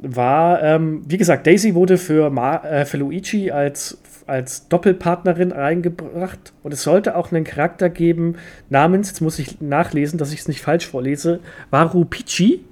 [0.00, 6.52] war, ähm, wie gesagt, Daisy wurde für, Ma äh, für Luigi als als Doppelpartnerin reingebracht
[6.62, 8.36] und es sollte auch einen Charakter geben
[8.68, 12.64] namens, jetzt muss ich nachlesen, dass ich es nicht falsch vorlese, Waru Pichi.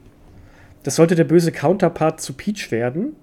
[0.82, 3.16] Das sollte der böse Counterpart zu Peach werden.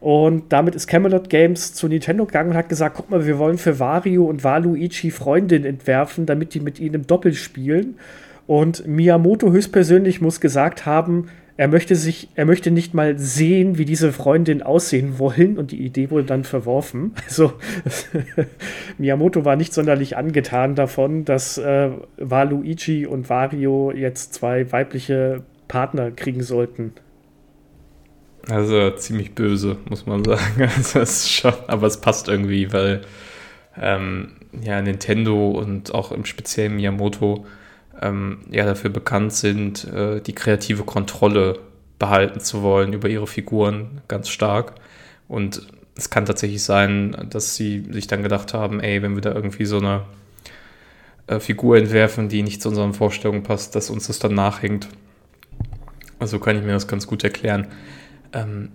[0.00, 3.56] Und damit ist Camelot Games zu Nintendo gegangen und hat gesagt, guck mal, wir wollen
[3.56, 7.96] für Wario und Waluigi Freundin entwerfen, damit die mit ihnen im Doppel spielen.
[8.48, 13.84] Und Miyamoto höchstpersönlich muss gesagt haben, er möchte sich, er möchte nicht mal sehen, wie
[13.84, 17.14] diese Freundin aussehen wollen und die Idee wurde dann verworfen.
[17.26, 17.54] Also
[18.98, 26.10] Miyamoto war nicht sonderlich angetan davon, dass äh, Waluigi und Wario jetzt zwei weibliche Partner
[26.10, 26.92] kriegen sollten.
[28.48, 30.40] Also ziemlich böse, muss man sagen.
[30.94, 33.02] Also schon, aber es passt irgendwie, weil
[33.80, 37.46] ähm, ja Nintendo und auch im speziellen Miyamoto
[38.02, 41.58] ähm, ja dafür bekannt sind, äh, die kreative Kontrolle
[41.98, 44.74] behalten zu wollen über ihre Figuren ganz stark.
[45.28, 49.32] Und es kann tatsächlich sein, dass sie sich dann gedacht haben, ey, wenn wir da
[49.32, 50.02] irgendwie so eine
[51.28, 54.88] äh, Figur entwerfen, die nicht zu unseren Vorstellungen passt, dass uns das dann nachhängt.
[56.18, 57.68] Also kann ich mir das ganz gut erklären.
[58.32, 58.70] Ähm,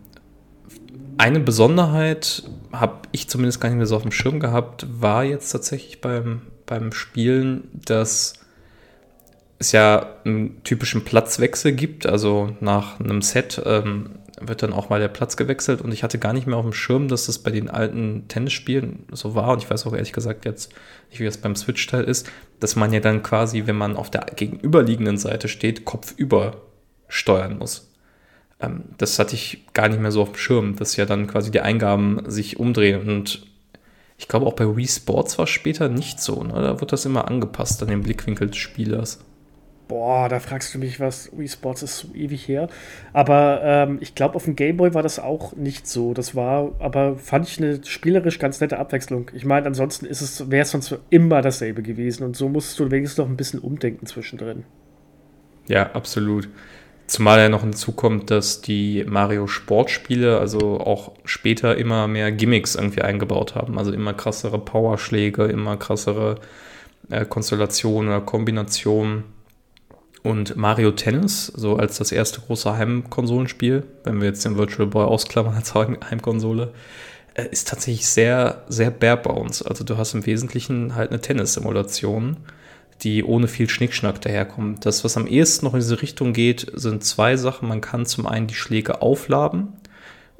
[1.17, 5.49] eine Besonderheit habe ich zumindest gar nicht mehr so auf dem Schirm gehabt, war jetzt
[5.49, 8.33] tatsächlich beim, beim Spielen, dass
[9.59, 12.05] es ja einen typischen Platzwechsel gibt.
[12.05, 16.19] Also nach einem Set ähm, wird dann auch mal der Platz gewechselt und ich hatte
[16.19, 19.63] gar nicht mehr auf dem Schirm, dass das bei den alten Tennisspielen so war und
[19.63, 20.71] ich weiß auch ehrlich gesagt jetzt
[21.09, 24.25] nicht, wie das beim Switch-Teil ist, dass man ja dann quasi, wenn man auf der
[24.35, 26.61] gegenüberliegenden Seite steht, kopfüber
[27.07, 27.91] steuern muss.
[28.59, 31.49] Ähm, das hatte ich gar nicht mehr so auf dem Schirm, dass ja dann quasi
[31.49, 33.47] die Eingaben sich umdrehen und
[34.19, 36.53] ich glaube auch bei Wii Sports war es später nicht so, ne?
[36.53, 39.19] da wird das immer angepasst an den Blickwinkel des Spielers.
[39.87, 41.31] Boah, da fragst du mich was.
[41.37, 42.67] Wii Sports ist so ewig her.
[43.13, 46.13] Aber ähm, ich glaube, auf dem Gameboy war das auch nicht so.
[46.13, 49.31] Das war, aber fand ich eine spielerisch ganz nette Abwechslung.
[49.33, 52.23] Ich meine, ansonsten ist es, wäre es sonst immer dasselbe gewesen.
[52.23, 54.65] Und so musst du wenigstens noch ein bisschen umdenken zwischendrin.
[55.67, 56.49] Ja, absolut.
[57.07, 63.01] Zumal ja noch hinzukommt, dass die Mario Sportspiele, also auch später immer mehr Gimmicks irgendwie
[63.01, 63.77] eingebaut haben.
[63.77, 66.39] Also immer krassere Powerschläge, immer krassere
[67.09, 69.23] äh, Konstellationen oder Kombinationen
[70.27, 75.05] und Mario Tennis, so als das erste große Heimkonsolenspiel, wenn wir jetzt den Virtual Boy
[75.05, 76.73] ausklammern als Heimkonsole,
[77.33, 79.61] äh, ist tatsächlich sehr, sehr bare bones.
[79.61, 82.35] Also du hast im Wesentlichen halt eine Tennis-Simulation,
[83.03, 84.85] die ohne viel Schnickschnack daherkommt.
[84.85, 87.69] Das, was am ehesten noch in diese Richtung geht, sind zwei Sachen.
[87.69, 89.69] Man kann zum einen die Schläge aufladen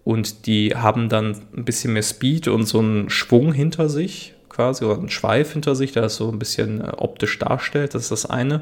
[0.04, 4.84] und die haben dann ein bisschen mehr Speed und so einen Schwung hinter sich, quasi,
[4.84, 7.96] oder einen Schweif hinter sich, der das so ein bisschen äh, optisch darstellt.
[7.96, 8.62] Das ist das eine.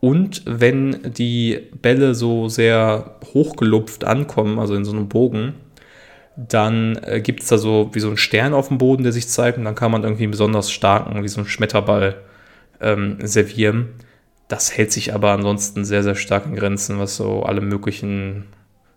[0.00, 5.54] Und wenn die Bälle so sehr hochgelupft ankommen, also in so einem Bogen,
[6.36, 9.28] dann äh, gibt es da so wie so einen Stern auf dem Boden, der sich
[9.28, 12.16] zeigt, und dann kann man irgendwie einen besonders starken, wie so einen Schmetterball
[12.80, 13.88] ähm, servieren.
[14.48, 18.44] Das hält sich aber ansonsten sehr, sehr stark in Grenzen, was so alle möglichen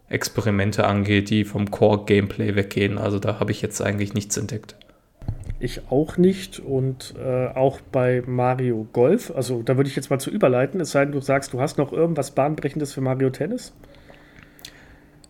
[0.10, 2.98] Experimente angeht, die vom Core-Gameplay weggehen.
[2.98, 4.76] Also da habe ich jetzt eigentlich nichts entdeckt.
[5.60, 9.32] Ich auch nicht und äh, auch bei Mario Golf.
[9.36, 11.78] Also da würde ich jetzt mal zu überleiten, es sei denn, du sagst, du hast
[11.78, 13.74] noch irgendwas Bahnbrechendes für Mario Tennis.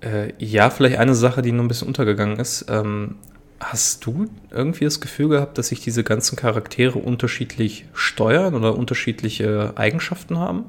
[0.02, 2.68] Äh, ja, vielleicht eine Sache, die nur ein bisschen untergegangen ist.
[2.70, 3.16] Ähm,
[3.60, 9.74] hast du irgendwie das Gefühl gehabt, dass sich diese ganzen Charaktere unterschiedlich steuern oder unterschiedliche
[9.76, 10.66] Eigenschaften haben?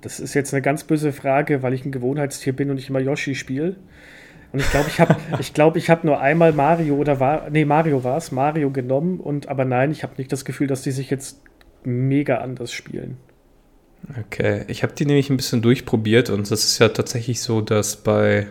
[0.00, 3.00] Das ist jetzt eine ganz böse Frage, weil ich ein Gewohnheitstier bin und ich immer
[3.00, 3.76] Yoshi spiele.
[4.56, 7.66] Und ich glaube, ich habe ich glaub, ich hab nur einmal Mario oder war, nee,
[7.66, 10.92] Mario war es, Mario genommen und aber nein, ich habe nicht das Gefühl, dass die
[10.92, 11.42] sich jetzt
[11.84, 13.18] mega anders spielen.
[14.18, 17.96] Okay, ich habe die nämlich ein bisschen durchprobiert und es ist ja tatsächlich so, dass
[17.96, 18.46] bei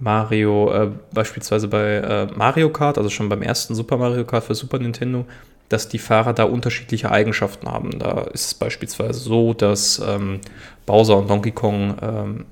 [0.00, 4.56] Mario, äh, beispielsweise bei äh, Mario Kart, also schon beim ersten Super Mario Kart für
[4.56, 5.24] Super Nintendo,
[5.68, 7.96] dass die Fahrer da unterschiedliche Eigenschaften haben.
[8.00, 10.40] Da ist es beispielsweise so, dass ähm,
[10.84, 12.44] Bowser und Donkey Kong ähm,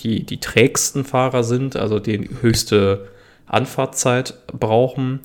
[0.00, 3.08] die, die trägsten Fahrer sind, also die höchste
[3.46, 5.20] Anfahrtzeit brauchen,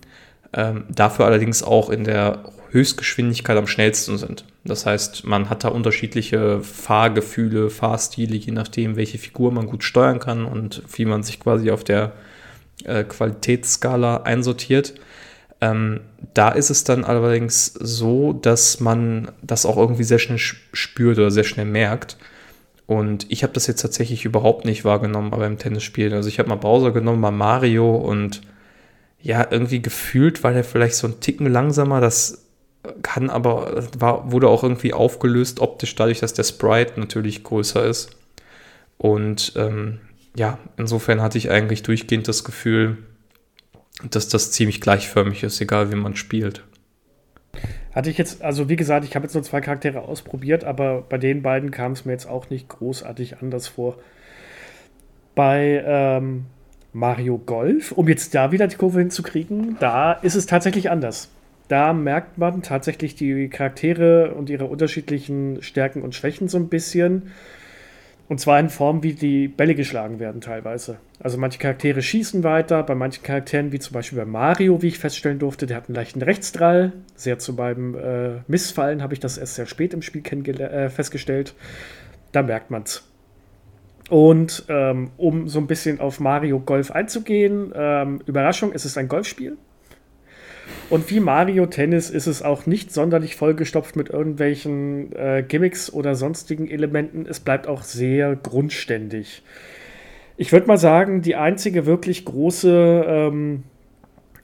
[0.53, 4.45] ähm, dafür allerdings auch in der Höchstgeschwindigkeit am schnellsten sind.
[4.63, 10.19] Das heißt, man hat da unterschiedliche Fahrgefühle, Fahrstile, je nachdem, welche Figur man gut steuern
[10.19, 12.13] kann und wie man sich quasi auf der
[12.83, 14.93] äh, Qualitätsskala einsortiert.
[15.61, 16.01] Ähm,
[16.33, 21.31] da ist es dann allerdings so, dass man das auch irgendwie sehr schnell spürt oder
[21.31, 22.17] sehr schnell merkt.
[22.89, 26.11] Und ich habe das jetzt tatsächlich überhaupt nicht wahrgenommen beim Tennisspielen.
[26.11, 28.41] Also ich habe mal Bowser genommen, mal Mario und
[29.21, 32.01] ja, irgendwie gefühlt war der vielleicht so ein Ticken langsamer.
[32.01, 32.47] Das
[33.03, 38.09] kann aber, war, wurde auch irgendwie aufgelöst optisch dadurch, dass der Sprite natürlich größer ist.
[38.97, 39.99] Und ähm,
[40.35, 42.97] ja, insofern hatte ich eigentlich durchgehend das Gefühl,
[44.09, 46.63] dass das ziemlich gleichförmig ist, egal wie man spielt.
[47.93, 51.17] Hatte ich jetzt, also wie gesagt, ich habe jetzt nur zwei Charaktere ausprobiert, aber bei
[51.17, 53.97] den beiden kam es mir jetzt auch nicht großartig anders vor.
[55.33, 56.45] Bei ähm,
[56.93, 61.29] Mario Golf, um jetzt da wieder die Kurve hinzukriegen, da ist es tatsächlich anders.
[61.69, 67.31] da merkt man tatsächlich die Charaktere und ihre unterschiedlichen Stärken und Schwächen so ein bisschen.
[68.29, 70.99] Und zwar in Form, wie die Bälle geschlagen werden teilweise.
[71.19, 74.99] Also manche Charaktere schießen weiter, bei manchen Charakteren, wie zum Beispiel bei Mario, wie ich
[74.99, 76.93] feststellen durfte, der hat einen leichten Rechtsdrall.
[77.15, 80.21] Sehr zu meinem äh, Missfallen habe ich das erst sehr spät im Spiel
[80.61, 81.55] äh, festgestellt.
[82.31, 83.03] Da merkt man es.
[84.11, 89.07] Und ähm, um so ein bisschen auf Mario Golf einzugehen, ähm, Überraschung, es ist ein
[89.07, 89.57] Golfspiel.
[90.89, 96.15] Und wie Mario Tennis ist es auch nicht sonderlich vollgestopft mit irgendwelchen äh, Gimmicks oder
[96.15, 97.27] sonstigen Elementen.
[97.27, 99.43] Es bleibt auch sehr grundständig.
[100.37, 103.63] Ich würde mal sagen, die einzige wirklich große ähm,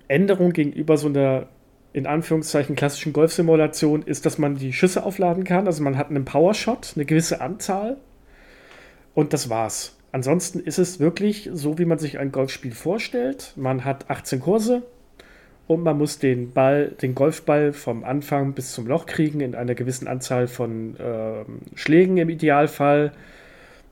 [0.08, 1.48] Änderung gegenüber so einer
[1.94, 5.66] in Anführungszeichen klassischen Golfsimulation ist, dass man die Schüsse aufladen kann.
[5.66, 7.98] Also man hat einen Powershot, eine gewisse Anzahl.
[9.14, 9.96] Und das war's.
[10.12, 13.54] Ansonsten ist es wirklich so, wie man sich ein Golfspiel vorstellt.
[13.56, 14.84] Man hat 18 Kurse,
[15.67, 19.73] und man muss den Ball, den Golfball vom Anfang bis zum Loch kriegen in einer
[19.73, 21.43] gewissen Anzahl von äh,
[21.75, 23.12] Schlägen im Idealfall.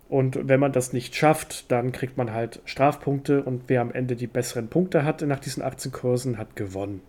[0.08, 4.16] Und wenn man das nicht schafft, dann kriegt man halt Strafpunkte und wer am Ende
[4.16, 7.02] die besseren Punkte hatte nach diesen 18 Kursen, hat gewonnen.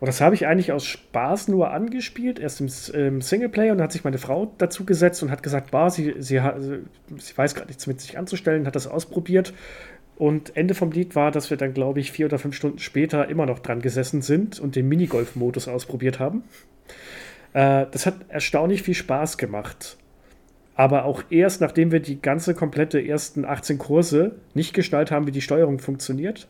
[0.00, 3.84] Und das habe ich eigentlich aus Spaß nur angespielt, erst im, im Singleplayer und dann
[3.84, 6.40] hat sich meine Frau dazu gesetzt und hat gesagt, bah, sie, sie,
[7.16, 9.52] sie weiß gerade nichts mit sich anzustellen, hat das ausprobiert
[10.18, 13.28] und Ende vom Lied war, dass wir dann, glaube ich, vier oder fünf Stunden später
[13.28, 16.42] immer noch dran gesessen sind und den Minigolf-Modus ausprobiert haben.
[17.52, 19.96] Äh, das hat erstaunlich viel Spaß gemacht.
[20.74, 25.32] Aber auch erst, nachdem wir die ganze komplette ersten 18 Kurse nicht gestaltet haben, wie
[25.32, 26.48] die Steuerung funktioniert,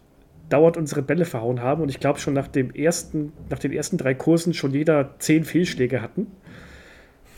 [0.49, 1.83] dauert unsere Bälle verhauen haben.
[1.83, 5.45] Und ich glaube schon nach, dem ersten, nach den ersten drei Kursen schon jeder zehn
[5.45, 6.27] Fehlschläge hatten.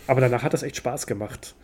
[0.07, 1.57] Aber danach hat das echt Spaß gemacht.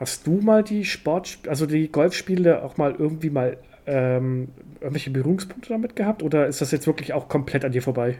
[0.00, 4.48] Hast du mal die Sport, also die Golfspiele auch mal irgendwie mal ähm,
[4.80, 8.18] irgendwelche Berührungspunkte damit gehabt oder ist das jetzt wirklich auch komplett an dir vorbei?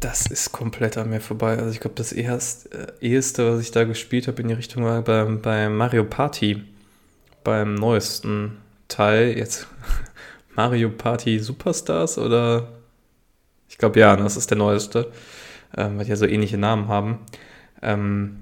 [0.00, 1.56] Das ist komplett an mir vorbei.
[1.56, 4.84] Also ich glaube, das erst, äh, eheste, was ich da gespielt habe in die Richtung
[4.84, 6.62] war beim, beim Mario Party,
[7.44, 9.36] beim neuesten Teil.
[9.36, 9.66] Jetzt
[10.54, 12.68] Mario Party Superstars oder
[13.68, 15.10] ich glaube ja, das ist der neueste,
[15.76, 17.20] ähm, weil die ja so ähnliche Namen haben.
[17.82, 18.36] Ähm,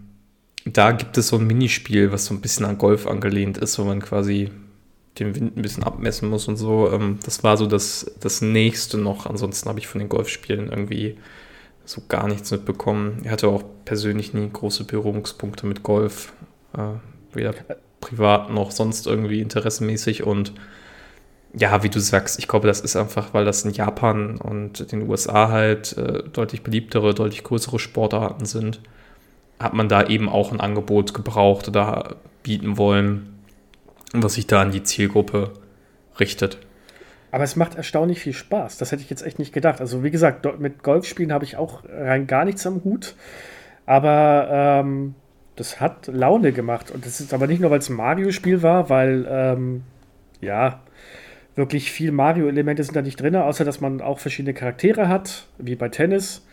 [0.64, 3.84] da gibt es so ein Minispiel, was so ein bisschen an Golf angelehnt ist, wo
[3.84, 4.50] man quasi
[5.18, 6.90] den Wind ein bisschen abmessen muss und so.
[6.92, 9.26] Ähm, das war so das, das nächste noch.
[9.26, 11.16] Ansonsten habe ich von den Golfspielen irgendwie
[11.84, 13.20] so gar nichts mitbekommen.
[13.24, 16.32] Ich hatte auch persönlich nie große Berührungspunkte mit Golf.
[16.76, 16.98] Äh,
[17.32, 17.54] weder
[18.00, 20.22] privat noch sonst irgendwie interessemäßig.
[20.24, 20.52] Und
[21.54, 25.08] ja, wie du sagst, ich glaube, das ist einfach, weil das in Japan und den
[25.08, 28.80] USA halt äh, deutlich beliebtere, deutlich größere Sportarten sind,
[29.58, 33.37] hat man da eben auch ein Angebot gebraucht oder bieten wollen,
[34.12, 35.52] was sich da an die Zielgruppe
[36.18, 36.58] richtet.
[37.30, 38.78] Aber es macht erstaunlich viel Spaß.
[38.78, 39.80] Das hätte ich jetzt echt nicht gedacht.
[39.80, 43.14] Also, wie gesagt, mit Golfspielen habe ich auch rein gar nichts am Hut.
[43.84, 45.14] Aber ähm,
[45.56, 46.90] das hat Laune gemacht.
[46.90, 49.82] Und das ist aber nicht nur, weil es ein Mario-Spiel war, weil, ähm,
[50.40, 50.80] ja,
[51.54, 55.74] wirklich viel Mario-Elemente sind da nicht drin, außer dass man auch verschiedene Charaktere hat, wie
[55.74, 56.46] bei Tennis.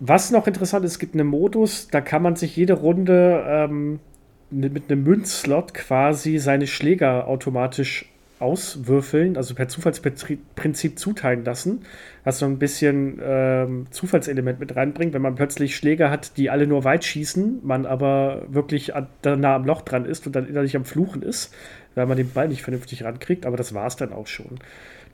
[0.00, 4.00] Was noch interessant ist, es gibt einen Modus, da kann man sich jede Runde ähm,
[4.50, 8.06] mit einem Münzslot quasi seine Schläger automatisch
[8.40, 11.82] auswürfeln, also per Zufallsprinzip zuteilen lassen,
[12.24, 16.66] was so ein bisschen ähm, Zufallselement mit reinbringt, wenn man plötzlich Schläger hat, die alle
[16.66, 20.76] nur weit schießen, man aber wirklich an, nah am Loch dran ist und dann innerlich
[20.76, 21.52] am Fluchen ist,
[21.94, 24.58] weil man den Ball nicht vernünftig rankriegt, aber das war es dann auch schon.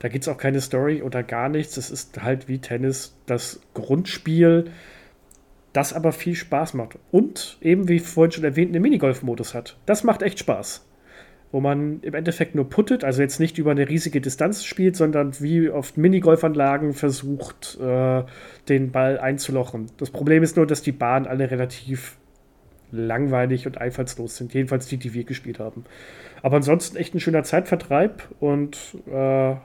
[0.00, 3.60] Da gibt es auch keine Story oder gar nichts, es ist halt wie Tennis das
[3.72, 4.66] Grundspiel,
[5.74, 6.98] das aber viel Spaß macht.
[7.10, 9.76] Und eben, wie vorhin schon erwähnt, einen Minigolf-Modus hat.
[9.84, 10.86] Das macht echt Spaß.
[11.52, 15.38] Wo man im Endeffekt nur puttet, also jetzt nicht über eine riesige Distanz spielt, sondern
[15.40, 18.22] wie auf Minigolfanlagen versucht, äh,
[18.68, 19.86] den Ball einzulochen.
[19.98, 22.16] Das Problem ist nur, dass die Bahnen alle relativ
[22.92, 24.54] langweilig und einfallslos sind.
[24.54, 25.84] Jedenfalls die, die wir gespielt haben.
[26.42, 28.78] Aber ansonsten echt ein schöner Zeitvertreib und
[29.12, 29.56] äh,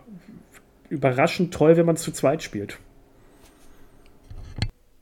[0.89, 2.79] überraschend toll, wenn man es zu zweit spielt.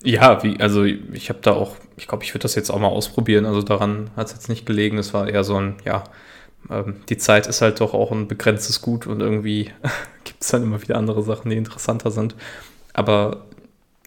[0.08, 2.88] Ja, wie, also ich habe da auch, ich glaube, ich würde das jetzt auch mal
[2.88, 3.46] ausprobieren.
[3.46, 4.98] Also daran hat es jetzt nicht gelegen.
[4.98, 6.06] Es war eher so ein, ja,
[6.70, 9.66] ähm, die Zeit ist halt doch auch ein begrenztes Gut und irgendwie
[10.24, 12.36] gibt es dann immer wieder andere Sachen, die interessanter sind.
[12.94, 13.48] Aber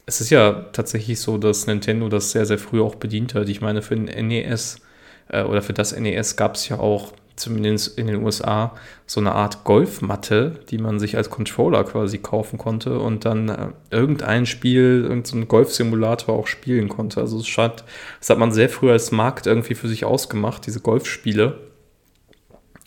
[0.06, 3.50] es ist ja tatsächlich so, dass Nintendo das sehr, sehr früh auch bedient hat.
[3.50, 4.80] Ich meine, für den NES
[5.28, 8.74] äh, oder für das NES gab es ja auch zumindest in den USA,
[9.06, 13.68] so eine Art Golfmatte, die man sich als Controller quasi kaufen konnte und dann äh,
[13.90, 17.20] irgendein Spiel, irgendein Golfsimulator auch spielen konnte.
[17.20, 17.84] Also es scheint,
[18.20, 21.58] das hat man sehr früh als Markt irgendwie für sich ausgemacht, diese Golfspiele.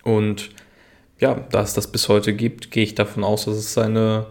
[0.03, 0.49] Und
[1.19, 4.27] ja, da es das bis heute gibt, gehe ich davon aus, dass es seine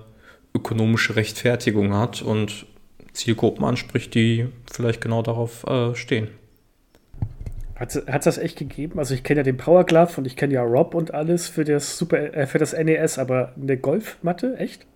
[0.55, 2.67] ökonomische Rechtfertigung hat und
[3.13, 6.29] Zielgruppen anspricht, die vielleicht genau darauf äh, stehen.
[7.83, 9.01] Hat es das echt gegeben?
[9.01, 11.65] Also ich kenne ja den Power Glove und ich kenne ja Rob und alles für
[11.65, 14.87] das Super äh, für das NES, aber eine Golfmatte, echt?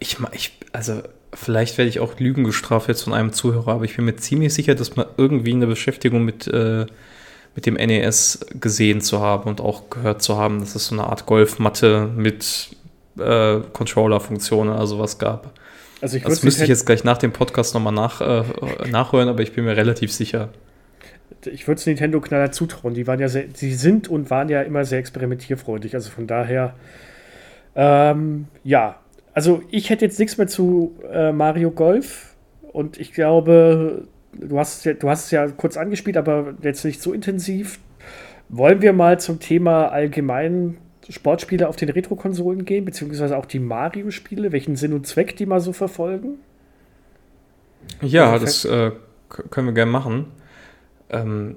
[0.00, 3.94] Ich, ich also vielleicht werde ich auch Lügen gestraft jetzt von einem Zuhörer, aber ich
[3.94, 6.86] bin mir ziemlich sicher, dass man irgendwie eine Beschäftigung mit, äh,
[7.54, 11.04] mit dem NES gesehen zu haben und auch gehört zu haben, dass es so eine
[11.04, 12.70] Art Golfmatte mit
[13.16, 15.52] äh, Controller-Funktionen oder sowas gab.
[16.00, 18.42] Also ich das müsste ich jetzt gleich nach dem Podcast nochmal nach, äh,
[18.90, 20.48] nachhören, aber ich bin mir relativ sicher.
[21.46, 22.94] Ich würde es Nintendo-Knaller zutrauen.
[22.94, 25.94] Die waren ja sehr, sie sind und waren ja immer sehr experimentierfreundlich.
[25.94, 26.74] Also von daher,
[27.74, 28.96] ähm, ja,
[29.34, 32.34] also ich hätte jetzt nichts mehr zu äh, Mario Golf
[32.72, 37.12] und ich glaube, du hast, du hast es ja kurz angespielt, aber jetzt nicht so
[37.12, 37.78] intensiv.
[38.48, 40.76] Wollen wir mal zum Thema allgemein
[41.08, 45.60] Sportspiele auf den Retro-Konsolen gehen, beziehungsweise auch die Mario-Spiele, welchen Sinn und Zweck die mal
[45.60, 46.38] so verfolgen?
[48.00, 48.92] Ja, das äh,
[49.28, 50.26] können wir gerne machen.
[51.12, 51.56] Ähm,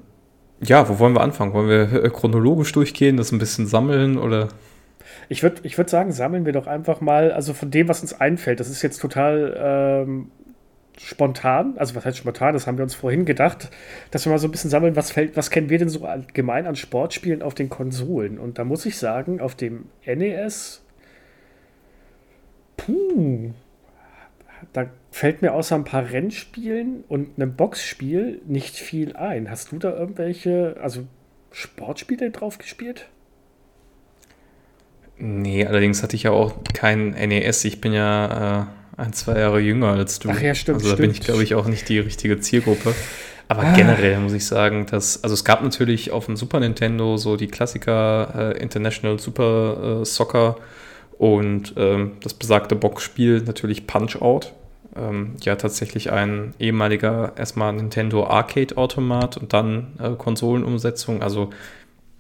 [0.62, 1.54] ja, wo wollen wir anfangen?
[1.54, 4.50] Wollen wir chronologisch durchgehen, das ein bisschen sammeln oder?
[5.30, 8.14] Ich würde ich würd sagen, sammeln wir doch einfach mal, also von dem, was uns
[8.20, 8.60] einfällt.
[8.60, 9.56] Das ist jetzt total
[10.08, 10.32] ähm,
[10.98, 13.70] spontan, also was heißt spontan, das haben wir uns vorhin gedacht,
[14.12, 16.68] dass wir mal so ein bisschen sammeln, was, fällt, was kennen wir denn so allgemein
[16.68, 18.40] an Sportspielen auf den Konsolen?
[18.40, 20.82] Und da muss ich sagen, auf dem NES,
[22.78, 23.52] puh,
[24.74, 24.86] da
[25.16, 29.50] fällt mir außer ein paar Rennspielen und einem Boxspiel nicht viel ein.
[29.50, 31.08] Hast du da irgendwelche, also
[31.52, 33.08] Sportspiele drauf gespielt?
[35.18, 37.64] Nee, allerdings hatte ich ja auch kein NES.
[37.64, 40.32] Ich bin ja äh, ein, zwei Jahre jünger als du.
[40.32, 40.80] Ach ja, stimmt.
[40.80, 41.08] Also da stimmt.
[41.08, 42.94] bin ich, glaube ich, auch nicht die richtige Zielgruppe.
[43.48, 43.74] Aber ah.
[43.74, 47.48] generell muss ich sagen, dass, also es gab natürlich auf dem Super Nintendo so die
[47.48, 50.58] Klassiker äh, International Super äh, Soccer
[51.18, 54.52] und ähm, das besagte Boxspiel natürlich Punch Out.
[54.96, 61.22] Ähm, ja, tatsächlich ein ehemaliger erstmal Nintendo Arcade Automat und dann äh, Konsolenumsetzung.
[61.22, 61.50] Also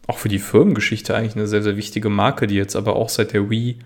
[0.07, 3.33] auch für die Firmengeschichte eigentlich eine sehr, sehr wichtige Marke, die jetzt aber auch seit
[3.33, 3.79] der Wii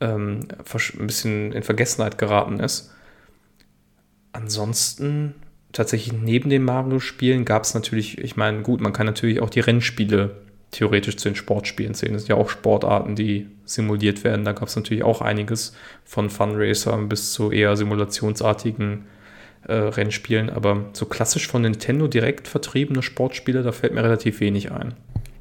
[0.00, 2.92] ähm, ein bisschen in Vergessenheit geraten ist.
[4.32, 5.34] Ansonsten,
[5.72, 9.60] tatsächlich neben den Mario-Spielen gab es natürlich, ich meine, gut, man kann natürlich auch die
[9.60, 10.36] Rennspiele
[10.70, 12.12] theoretisch zu den Sportspielen zählen.
[12.12, 14.44] Das sind ja auch Sportarten, die simuliert werden.
[14.44, 19.06] Da gab es natürlich auch einiges von Funracern bis zu eher simulationsartigen
[19.66, 20.50] äh, Rennspielen.
[20.50, 24.94] Aber so klassisch von Nintendo direkt vertriebene Sportspiele, da fällt mir relativ wenig ein.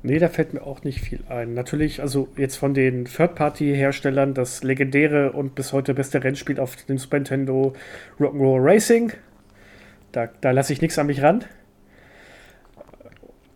[0.03, 1.53] Nee, da fällt mir auch nicht viel ein.
[1.53, 6.97] Natürlich, also jetzt von den Third-Party-Herstellern das legendäre und bis heute beste Rennspiel auf dem
[6.97, 7.73] Super Nintendo
[8.19, 9.11] Rock'n'Roll Racing.
[10.11, 11.43] Da, da lasse ich nichts an mich ran.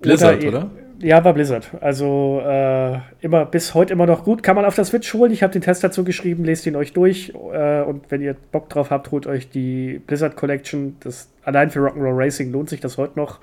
[0.01, 0.47] Blizzard, oder?
[0.47, 0.71] oder?
[1.01, 1.71] Ja, war Blizzard.
[1.81, 4.43] Also äh, immer bis heute immer noch gut.
[4.43, 5.31] Kann man auf der Switch holen.
[5.31, 7.33] Ich habe den Test dazu geschrieben, lest ihn euch durch.
[7.51, 10.97] Äh, und wenn ihr Bock drauf habt, holt euch die Blizzard Collection.
[10.99, 13.39] Das allein für Rock'n'Roll Racing lohnt sich das heute noch.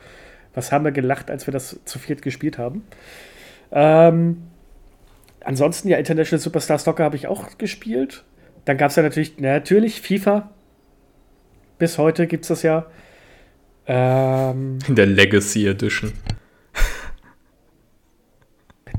[0.54, 2.84] Was haben wir gelacht, als wir das zu viert gespielt haben?
[3.72, 4.44] Ähm,
[5.44, 8.24] ansonsten, ja, International Superstar Soccer habe ich auch gespielt.
[8.66, 10.50] Dann gab es ja natürlich, natürlich FIFA.
[11.78, 12.86] Bis heute gibt es das ja.
[13.86, 16.12] Ähm, In der Legacy Edition.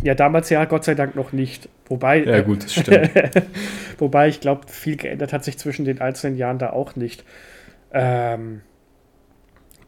[0.01, 1.67] Ja, damals ja, Gott sei Dank noch nicht.
[1.87, 2.23] Wobei.
[2.23, 3.11] Ja, gut, das stimmt.
[3.97, 7.25] wobei ich glaube, viel geändert hat sich zwischen den einzelnen Jahren da auch nicht.
[7.91, 8.61] Ähm,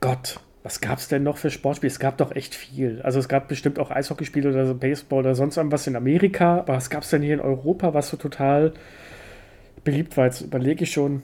[0.01, 1.91] Gott, was gab es denn noch für Sportspiele?
[1.91, 3.01] Es gab doch echt viel.
[3.03, 6.59] Also es gab bestimmt auch Eishockeyspiele oder so Baseball oder sonst irgendwas in Amerika.
[6.59, 8.73] Aber was gab es denn hier in Europa, was so total
[9.83, 10.25] beliebt war?
[10.25, 11.23] Jetzt überlege ich schon.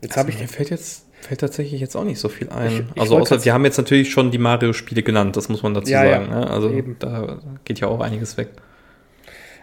[0.00, 0.40] Jetzt also habe ich.
[0.40, 2.72] Mir fällt jetzt fällt tatsächlich jetzt auch nicht so viel ein.
[2.72, 5.74] Ich, ich also außer wir haben jetzt natürlich schon die Mario-Spiele genannt, das muss man
[5.74, 6.30] dazu ja, sagen.
[6.30, 6.50] Ja, ne?
[6.50, 6.96] Also eben.
[6.98, 8.48] da geht ja auch einiges weg.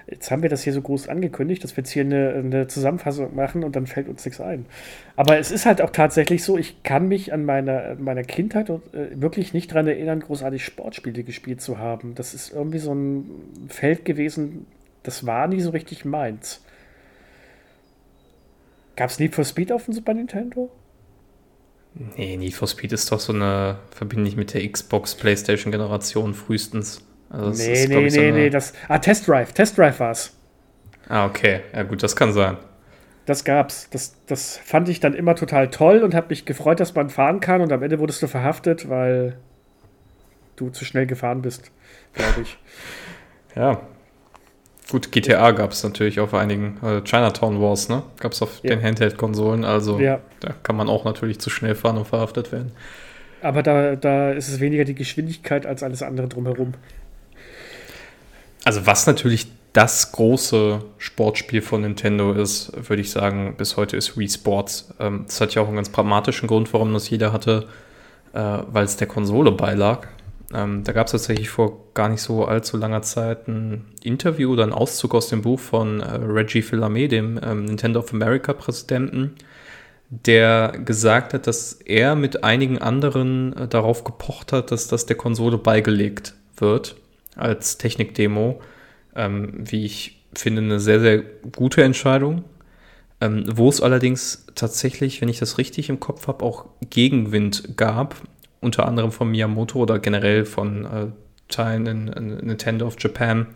[0.07, 3.35] Jetzt haben wir das hier so groß angekündigt, dass wir jetzt hier eine, eine, Zusammenfassung
[3.35, 4.67] machen und dann fällt uns nichts ein.
[5.15, 8.79] Aber es ist halt auch tatsächlich so, ich kann mich an meiner, meiner Kindheit äh,
[9.15, 12.13] wirklich nicht daran erinnern, großartig Sportspiele gespielt zu haben.
[12.13, 13.25] Das ist irgendwie so ein
[13.67, 14.67] Feld gewesen,
[15.01, 16.63] das war nie so richtig meins.
[18.95, 20.69] Gab es Need for Speed auf dem Super Nintendo?
[21.96, 26.33] Nee, Need for Speed ist doch so eine, verbinde ich mit der Xbox, Playstation Generation
[26.33, 27.02] frühestens.
[27.29, 28.73] Also nee, ist, nee, nee, so nee, das.
[28.87, 29.54] Ah, Test Drive.
[29.54, 30.33] Test Drive war's.
[31.08, 31.62] Ah, okay.
[31.73, 32.58] Ja, gut, das kann sein.
[33.25, 33.89] Das gab's.
[33.89, 37.39] Das, das fand ich dann immer total toll und habe mich gefreut, dass man fahren
[37.39, 37.62] kann.
[37.62, 39.37] Und am Ende wurdest du verhaftet, weil
[40.58, 41.71] du zu schnell gefahren bist,
[42.13, 42.58] glaube ich.
[43.56, 43.81] ja.
[44.92, 46.77] Gut, GTA gab es natürlich auf einigen.
[46.81, 48.04] Also Chinatown Wars, ne?
[48.19, 48.75] Gab es auf ja.
[48.75, 49.65] den Handheld-Konsolen.
[49.65, 50.19] Also ja.
[50.42, 52.71] da kann man auch natürlich zu schnell fahren und verhaftet werden.
[53.42, 56.73] Aber da, da ist es weniger die Geschwindigkeit als alles andere drumherum.
[58.63, 64.17] Also was natürlich das große Sportspiel von Nintendo ist, würde ich sagen, bis heute ist
[64.17, 64.94] Wii Sports.
[65.00, 67.67] Ähm, das hat ja auch einen ganz pragmatischen Grund, warum das jeder hatte,
[68.33, 70.08] äh, weil es der Konsole beilag.
[70.54, 74.63] Ähm, da gab es tatsächlich vor gar nicht so allzu langer Zeit ein Interview oder
[74.63, 79.35] einen Auszug aus dem Buch von äh, Reggie Fils-Aimé, dem ähm, Nintendo of America Präsidenten,
[80.10, 85.17] der gesagt hat, dass er mit einigen anderen äh, darauf gepocht hat, dass das der
[85.17, 86.96] Konsole beigelegt wird
[87.35, 88.62] als Technikdemo.
[89.15, 91.23] Ähm, wie ich finde, eine sehr, sehr
[91.56, 92.43] gute Entscheidung.
[93.21, 98.15] Ähm, wo es allerdings tatsächlich, wenn ich das richtig im Kopf habe, auch Gegenwind gab,
[98.62, 101.08] unter anderem von Miyamoto oder generell von äh,
[101.49, 103.47] Teilen in, in Nintendo of Japan,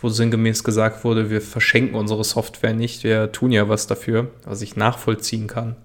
[0.00, 4.62] wo sinngemäß gesagt wurde, wir verschenken unsere Software nicht, wir tun ja was dafür, was
[4.62, 5.76] ich nachvollziehen kann.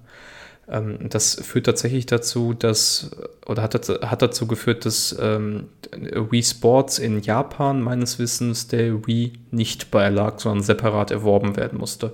[0.67, 3.11] Ähm, das führt tatsächlich dazu, dass,
[3.45, 9.33] oder hat, hat dazu geführt, dass ähm, Wii Sports in Japan meines Wissens der Wii
[9.51, 12.11] nicht beilag, sondern separat erworben werden musste.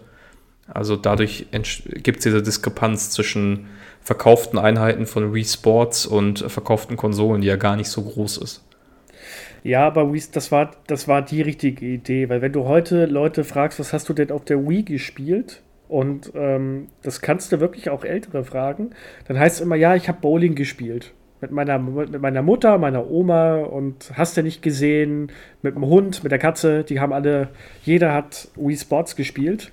[0.68, 3.68] Also dadurch gibt es diese Diskrepanz zwischen
[4.02, 8.64] verkauften Einheiten von Wii Sports und verkauften Konsolen, die ja gar nicht so groß ist.
[9.64, 13.44] Ja, aber Wii, das war, das war die richtige Idee, weil wenn du heute Leute
[13.44, 15.62] fragst, was hast du denn auf der Wii gespielt?
[15.88, 18.92] Und ähm, das kannst du wirklich auch Ältere fragen.
[19.28, 21.14] Dann heißt es immer, ja, ich habe Bowling gespielt.
[21.42, 25.32] Mit meiner, mit meiner Mutter, meiner Oma und hast du nicht gesehen,
[25.62, 27.50] mit dem Hund, mit der Katze, die haben alle,
[27.84, 29.72] jeder hat Wii Sports gespielt.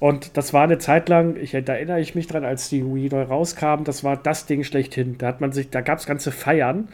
[0.00, 3.08] Und das war eine Zeit lang, ich, da erinnere ich mich dran, als die Wii
[3.10, 5.18] neu rauskam, das war das Ding schlechthin.
[5.18, 6.88] Da hat man sich, da gab es ganze Feiern,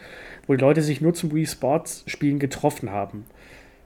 [0.47, 3.25] wo die Leute sich nur zum Wii Sports Spielen getroffen haben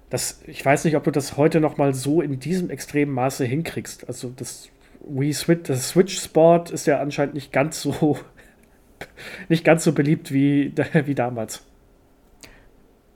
[0.10, 3.46] das, ich weiß nicht, ob du das heute noch mal so in diesem extremen Maße
[3.46, 4.08] hinkriegst.
[4.08, 4.70] Also das
[5.08, 8.18] Wii Switch, das Switch Sport ist ja anscheinend nicht ganz so
[9.50, 10.74] nicht ganz so beliebt wie,
[11.06, 11.64] wie damals.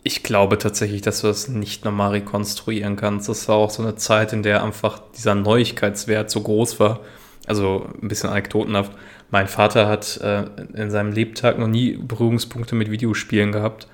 [0.03, 3.29] Ich glaube tatsächlich, dass du das nicht nochmal rekonstruieren kannst.
[3.29, 6.99] Das war auch so eine Zeit, in der einfach dieser Neuigkeitswert so groß war.
[7.47, 8.91] Also ein bisschen anekdotenhaft.
[9.31, 10.43] Mein Vater hat äh,
[10.73, 13.87] in seinem Lebtag noch nie Berührungspunkte mit Videospielen gehabt.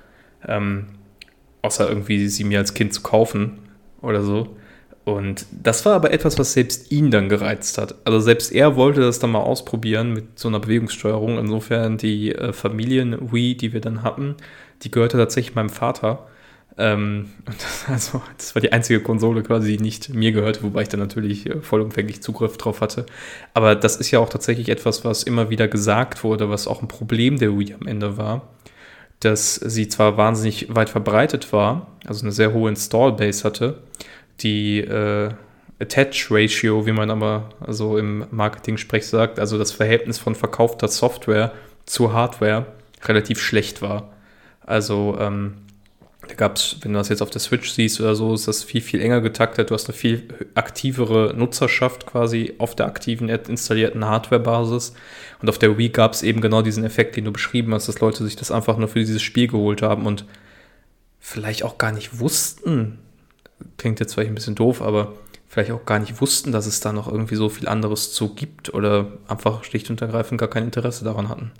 [0.46, 0.86] Ähm,
[1.62, 3.58] außer irgendwie sie mir als Kind zu kaufen
[4.02, 4.56] oder so.
[5.04, 7.94] Und das war aber etwas, was selbst ihn dann gereizt hat.
[8.04, 11.38] Also selbst er wollte das dann mal ausprobieren mit so einer Bewegungssteuerung.
[11.38, 14.36] Insofern die äh, Familien-Wii, die wir dann hatten,
[14.82, 16.26] die gehörte tatsächlich meinem Vater.
[16.78, 20.88] Ähm, das, also, das war die einzige Konsole quasi, die nicht mir gehörte, wobei ich
[20.88, 23.06] dann natürlich äh, vollumfänglich Zugriff drauf hatte.
[23.54, 26.88] Aber das ist ja auch tatsächlich etwas, was immer wieder gesagt wurde, was auch ein
[26.88, 28.42] Problem der Wii am Ende war
[29.20, 33.82] dass sie zwar wahnsinnig weit verbreitet war, also eine sehr hohe Install-Base hatte,
[34.40, 35.30] die äh,
[35.78, 41.52] Attach-Ratio, wie man aber so im Marketing-Sprech sagt, also das Verhältnis von verkaufter Software
[41.84, 42.66] zu Hardware
[43.04, 44.10] relativ schlecht war.
[44.70, 45.54] Also ähm,
[46.28, 48.62] da gab es, wenn du das jetzt auf der Switch siehst oder so, ist das
[48.62, 49.70] viel, viel enger getaktet.
[49.70, 54.94] Du hast eine viel aktivere Nutzerschaft quasi auf der aktiven installierten Hardware-Basis.
[55.42, 57.98] Und auf der Wii gab es eben genau diesen Effekt, den du beschrieben hast, dass
[57.98, 60.24] Leute sich das einfach nur für dieses Spiel geholt haben und
[61.18, 63.00] vielleicht auch gar nicht wussten,
[63.76, 65.14] klingt jetzt vielleicht ein bisschen doof, aber
[65.48, 68.72] vielleicht auch gar nicht wussten, dass es da noch irgendwie so viel anderes zu gibt
[68.72, 71.50] oder einfach schlicht und ergreifend gar kein Interesse daran hatten.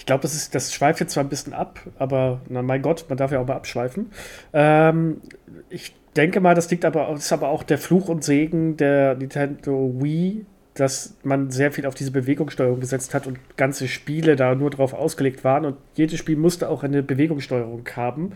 [0.00, 3.18] Ich glaube, das, das schweift jetzt zwar ein bisschen ab, aber na mein Gott, man
[3.18, 4.10] darf ja auch mal abschweifen.
[4.54, 5.20] Ähm,
[5.68, 9.14] ich denke mal, das liegt aber, das ist aber auch der Fluch und Segen der
[9.14, 14.54] Nintendo Wii, dass man sehr viel auf diese Bewegungssteuerung gesetzt hat und ganze Spiele da
[14.54, 18.32] nur drauf ausgelegt waren und jedes Spiel musste auch eine Bewegungssteuerung haben.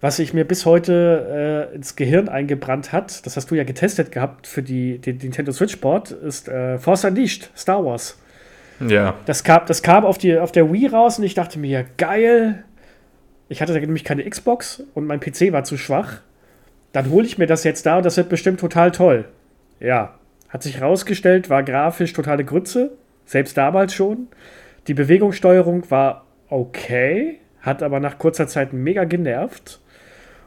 [0.00, 4.12] Was sich mir bis heute äh, ins Gehirn eingebrannt hat, das hast du ja getestet
[4.12, 8.16] gehabt für die, den Nintendo Switch Board, ist äh, Force Unleashed, Star Wars.
[8.80, 9.14] Ja.
[9.26, 12.64] Das kam, das kam auf, die, auf der Wii raus und ich dachte mir, geil.
[13.48, 16.20] Ich hatte nämlich keine Xbox und mein PC war zu schwach.
[16.92, 19.26] Dann hole ich mir das jetzt da und das wird bestimmt total toll.
[19.80, 20.14] Ja,
[20.48, 22.92] hat sich herausgestellt, war grafisch totale Grütze.
[23.24, 24.28] Selbst damals schon.
[24.86, 29.80] Die Bewegungssteuerung war okay, hat aber nach kurzer Zeit mega genervt.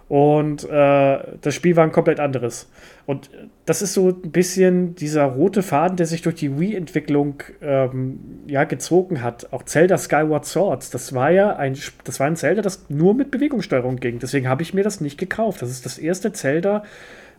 [0.09, 2.67] Und äh, das Spiel war ein komplett anderes.
[3.05, 3.29] Und
[3.65, 8.63] das ist so ein bisschen dieser rote Faden, der sich durch die Wii-Entwicklung ähm, ja,
[8.63, 9.53] gezogen hat.
[9.53, 13.29] Auch Zelda Skyward Swords, das war ja ein, das war ein Zelda, das nur mit
[13.29, 14.17] Bewegungssteuerung ging.
[14.17, 15.61] Deswegen habe ich mir das nicht gekauft.
[15.61, 16.83] Das ist das erste Zelda,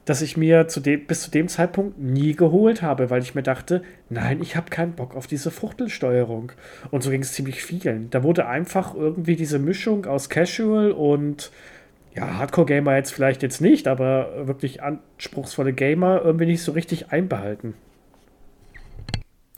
[0.04, 3.42] das ich mir zu dem, bis zu dem Zeitpunkt nie geholt habe, weil ich mir
[3.42, 6.52] dachte, nein, ich habe keinen Bock auf diese Fuchtelsteuerung.
[6.92, 8.10] Und so ging es ziemlich vielen.
[8.10, 11.50] Da wurde einfach irgendwie diese Mischung aus Casual und
[12.14, 17.74] ja, Hardcore-Gamer jetzt vielleicht jetzt nicht, aber wirklich anspruchsvolle Gamer irgendwie nicht so richtig einbehalten.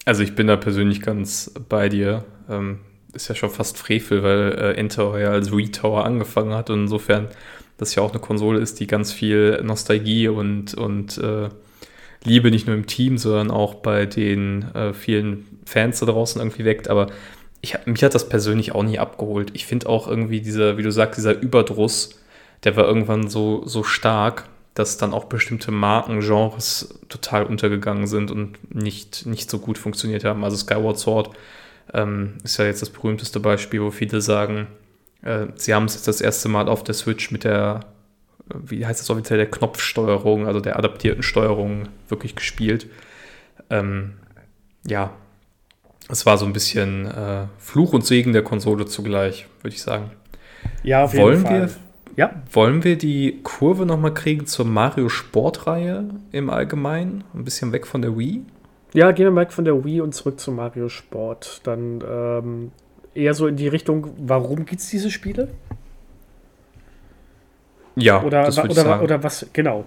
[0.05, 2.25] Also ich bin da persönlich ganz bei dir.
[2.49, 2.81] Ähm,
[3.15, 7.29] ist ja schon fast Frevel, weil äh, Enter ja als Retower angefangen hat und insofern
[7.77, 11.49] das ja auch eine Konsole ist, die ganz viel Nostalgie und, und äh,
[12.25, 16.65] Liebe nicht nur im Team, sondern auch bei den äh, vielen Fans da draußen irgendwie
[16.65, 16.89] weckt.
[16.89, 17.09] Aber
[17.61, 19.51] ich, mich hat das persönlich auch nie abgeholt.
[19.55, 22.22] Ich finde auch irgendwie dieser, wie du sagst, dieser Überdruss,
[22.65, 28.31] der war irgendwann so, so stark, dass dann auch bestimmte Marken, Genres total untergegangen sind
[28.31, 30.45] und nicht, nicht so gut funktioniert haben.
[30.45, 31.31] Also Skyward Sword
[31.93, 34.67] ähm, ist ja jetzt das berühmteste Beispiel, wo viele sagen,
[35.23, 37.81] äh, sie haben es jetzt das erste Mal auf der Switch mit der,
[38.51, 42.87] äh, wie heißt das offiziell, der Knopfsteuerung, also der adaptierten Steuerung wirklich gespielt.
[43.69, 44.15] Ähm,
[44.87, 45.13] ja,
[46.09, 50.11] es war so ein bisschen äh, Fluch und Segen der Konsole zugleich, würde ich sagen.
[50.83, 51.61] Ja, auf Wollen jeden Fall.
[51.69, 51.71] wir
[52.17, 57.25] Ja, wollen wir die Kurve nochmal kriegen zur Mario Sportreihe im Allgemeinen?
[57.35, 58.45] Ein bisschen weg von der Wii?
[58.95, 61.61] ja, gehen wir mal von der Wii und zurück zu Mario Sport.
[61.65, 62.73] Dann ähm,
[63.15, 65.49] eher so in die Richtung, warum gibt es diese Spiele?
[67.97, 69.05] Ja, Oder, das oder, sagen.
[69.05, 69.85] oder was, genau.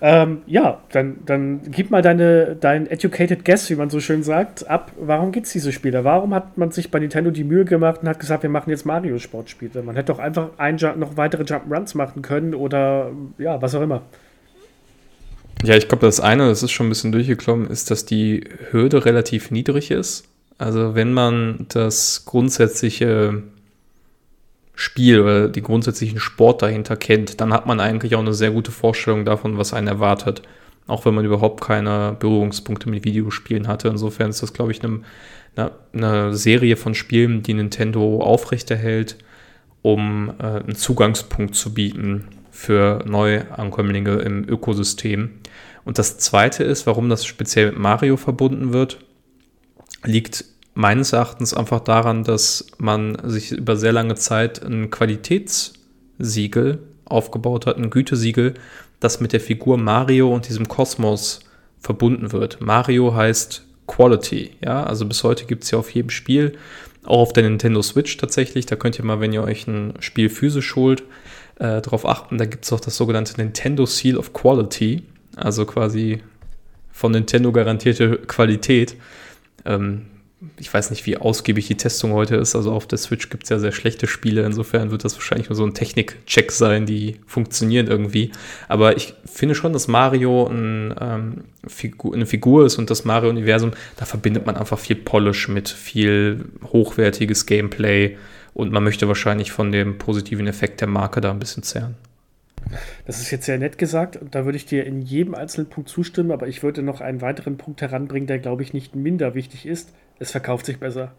[0.00, 4.68] Ähm, ja, dann, dann gib mal deine, dein educated guess, wie man so schön sagt,
[4.68, 4.92] ab.
[4.98, 6.04] Warum gibt es diese Spiele?
[6.04, 8.84] Warum hat man sich bei Nintendo die Mühe gemacht und hat gesagt, wir machen jetzt
[8.84, 9.82] Mario-Sportspiele?
[9.82, 14.02] Man hätte doch einfach ein, noch weitere Jump'n'Runs machen können oder ja, was auch immer.
[15.62, 19.06] Ja, ich glaube, das eine, das ist schon ein bisschen durchgeklommen, ist, dass die Hürde
[19.06, 20.24] relativ niedrig ist.
[20.58, 23.42] Also wenn man das grundsätzliche
[24.74, 28.72] Spiel oder den grundsätzlichen Sport dahinter kennt, dann hat man eigentlich auch eine sehr gute
[28.72, 30.42] Vorstellung davon, was einen erwartet.
[30.86, 33.88] Auch wenn man überhaupt keine Berührungspunkte mit Videospielen hatte.
[33.88, 35.00] Insofern ist das, glaube ich, eine,
[35.94, 39.16] eine, Serie von Spielen, die Nintendo aufrechterhält,
[39.80, 45.30] um äh, einen Zugangspunkt zu bieten für Neuankömmlinge im Ökosystem.
[45.84, 48.98] Und das Zweite ist, warum das speziell mit Mario verbunden wird,
[50.04, 50.44] liegt
[50.74, 57.76] meines Erachtens einfach daran, dass man sich über sehr lange Zeit ein Qualitätssiegel aufgebaut hat,
[57.76, 58.54] ein Gütesiegel,
[59.00, 61.40] das mit der Figur Mario und diesem Kosmos
[61.78, 62.60] verbunden wird.
[62.60, 66.56] Mario heißt Quality, ja, also bis heute gibt es ja auf jedem Spiel,
[67.04, 70.30] auch auf der Nintendo Switch tatsächlich, da könnt ihr mal, wenn ihr euch ein Spiel
[70.30, 71.02] physisch holt,
[71.56, 75.02] äh, darauf achten, da gibt es auch das sogenannte Nintendo Seal of Quality,
[75.36, 76.22] also quasi
[76.90, 78.96] von Nintendo garantierte Qualität.
[79.66, 80.06] Ähm,
[80.58, 82.54] ich weiß nicht, wie ausgiebig die Testung heute ist.
[82.54, 84.44] Also auf der Switch gibt es ja sehr schlechte Spiele.
[84.44, 88.32] Insofern wird das wahrscheinlich nur so ein Technik-Check sein, die funktionieren irgendwie.
[88.68, 93.72] Aber ich finde schon, dass Mario ein, ähm, Figur, eine Figur ist und das Mario-Universum,
[93.96, 98.16] da verbindet man einfach viel Polish mit viel hochwertiges Gameplay.
[98.52, 101.96] Und man möchte wahrscheinlich von dem positiven Effekt der Marke da ein bisschen zehren.
[103.06, 105.88] Das ist jetzt sehr nett gesagt und da würde ich dir in jedem einzelnen Punkt
[105.88, 109.66] zustimmen, aber ich würde noch einen weiteren Punkt heranbringen, der, glaube ich, nicht minder wichtig
[109.66, 109.92] ist.
[110.18, 111.12] Es verkauft sich besser.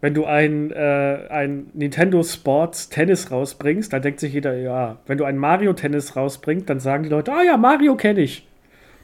[0.00, 5.18] Wenn du ein, äh, ein Nintendo Sports Tennis rausbringst, dann denkt sich jeder, ja, wenn
[5.18, 8.46] du ein Mario Tennis rausbringst, dann sagen die Leute, ah ja, Mario kenne ich.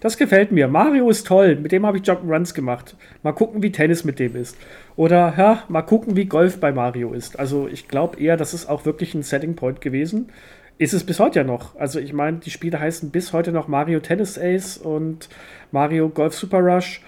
[0.03, 0.67] Das gefällt mir.
[0.67, 1.55] Mario ist toll.
[1.55, 2.97] Mit dem habe ich Jump'n'Runs gemacht.
[3.23, 4.59] Mal gucken, wie Tennis mit dem ist.
[4.97, 7.39] Oder, ja, mal gucken, wie Golf bei Mario ist.
[7.39, 10.31] Also ich glaube eher, das ist auch wirklich ein Setting Point gewesen.
[10.77, 11.77] Ist es bis heute ja noch.
[11.77, 15.29] Also ich meine, die Spiele heißen bis heute noch Mario Tennis Ace und
[15.71, 17.01] Mario Golf Super Rush.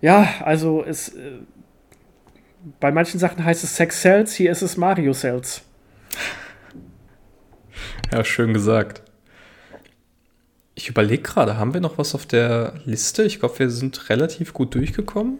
[0.00, 1.10] Ja, also es.
[1.10, 1.40] Äh,
[2.78, 5.62] bei manchen Sachen heißt es Sex Cells, hier ist es Mario Cells.
[8.12, 9.02] Ja, schön gesagt.
[10.74, 13.22] Ich überlege gerade, haben wir noch was auf der Liste?
[13.22, 15.38] Ich glaube, wir sind relativ gut durchgekommen.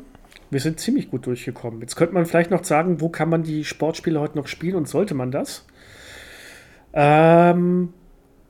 [0.50, 1.80] Wir sind ziemlich gut durchgekommen.
[1.80, 4.88] Jetzt könnte man vielleicht noch sagen, wo kann man die Sportspiele heute noch spielen und
[4.88, 5.64] sollte man das?
[6.92, 7.92] Ähm,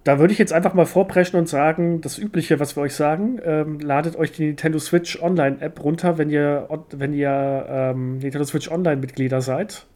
[0.04, 3.38] da würde ich jetzt einfach mal vorpreschen und sagen, das Übliche, was wir euch sagen,
[3.44, 8.44] ähm, ladet euch die Nintendo Switch Online App runter, wenn ihr, wenn ihr ähm, Nintendo
[8.44, 9.86] Switch Online Mitglieder seid.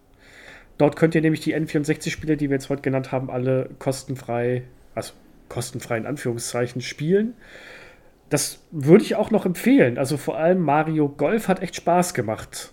[0.77, 5.13] Dort könnt ihr nämlich die N64-Spiele, die wir jetzt heute genannt haben, alle kostenfrei, also
[5.49, 7.35] kostenfrei in Anführungszeichen, spielen.
[8.29, 9.97] Das würde ich auch noch empfehlen.
[9.97, 12.73] Also vor allem Mario Golf hat echt Spaß gemacht.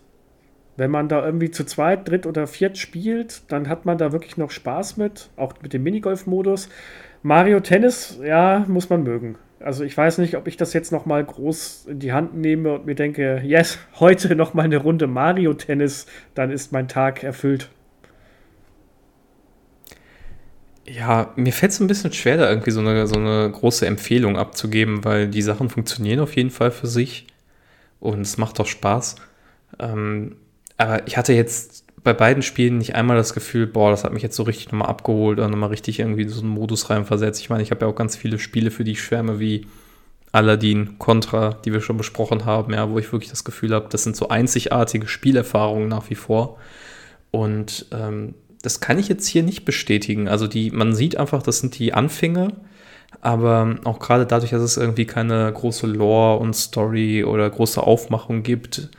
[0.77, 4.37] Wenn man da irgendwie zu zweit, dritt oder viert spielt, dann hat man da wirklich
[4.37, 6.69] noch Spaß mit, auch mit dem Minigolf-Modus.
[7.23, 9.37] Mario Tennis, ja, muss man mögen.
[9.59, 12.73] Also ich weiß nicht, ob ich das jetzt noch mal groß in die Hand nehme
[12.73, 17.23] und mir denke, yes, heute noch mal eine Runde Mario Tennis, dann ist mein Tag
[17.23, 17.69] erfüllt.
[20.87, 24.35] Ja, mir fällt es ein bisschen schwer, da irgendwie so eine, so eine große Empfehlung
[24.37, 27.27] abzugeben, weil die Sachen funktionieren auf jeden Fall für sich
[27.99, 29.15] und es macht auch Spaß.
[29.79, 30.37] Ähm,
[30.77, 34.23] aber ich hatte jetzt bei beiden Spielen nicht einmal das Gefühl, boah, das hat mich
[34.23, 37.41] jetzt so richtig nochmal abgeholt oder nochmal richtig irgendwie in so einen Modus reinversetzt.
[37.41, 39.67] Ich meine, ich habe ja auch ganz viele Spiele, für die ich schwärme, wie
[40.31, 44.03] Aladdin, Contra, die wir schon besprochen haben, ja, wo ich wirklich das Gefühl habe, das
[44.03, 46.57] sind so einzigartige Spielerfahrungen nach wie vor.
[47.31, 50.27] Und ähm, das kann ich jetzt hier nicht bestätigen.
[50.27, 52.53] Also die, man sieht einfach, das sind die Anfänge,
[53.19, 58.43] aber auch gerade dadurch, dass es irgendwie keine große Lore und Story oder große Aufmachung
[58.43, 58.89] gibt,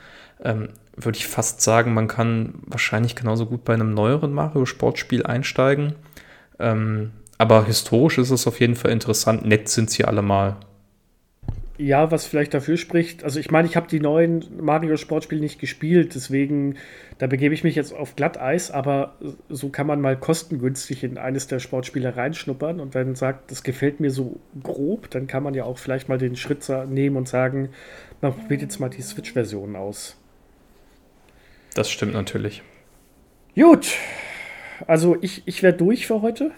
[0.43, 5.95] ähm, würde ich fast sagen, man kann wahrscheinlich genauso gut bei einem neueren Mario-Sportspiel einsteigen.
[6.59, 9.45] Ähm, aber historisch ist es auf jeden Fall interessant.
[9.45, 10.57] Nett sind sie alle mal.
[11.79, 16.13] Ja, was vielleicht dafür spricht, also ich meine, ich habe die neuen Mario-Sportspiele nicht gespielt,
[16.13, 16.75] deswegen,
[17.17, 19.17] da begebe ich mich jetzt auf Glatteis, aber
[19.49, 23.63] so kann man mal kostengünstig in eines der Sportspiele reinschnuppern und wenn man sagt, das
[23.63, 27.27] gefällt mir so grob, dann kann man ja auch vielleicht mal den Schritt nehmen und
[27.27, 27.69] sagen,
[28.21, 30.15] man probiert jetzt mal die Switch-Version aus.
[31.73, 32.61] Das stimmt natürlich.
[33.55, 33.93] Gut,
[34.87, 36.51] also ich, ich wäre durch für heute.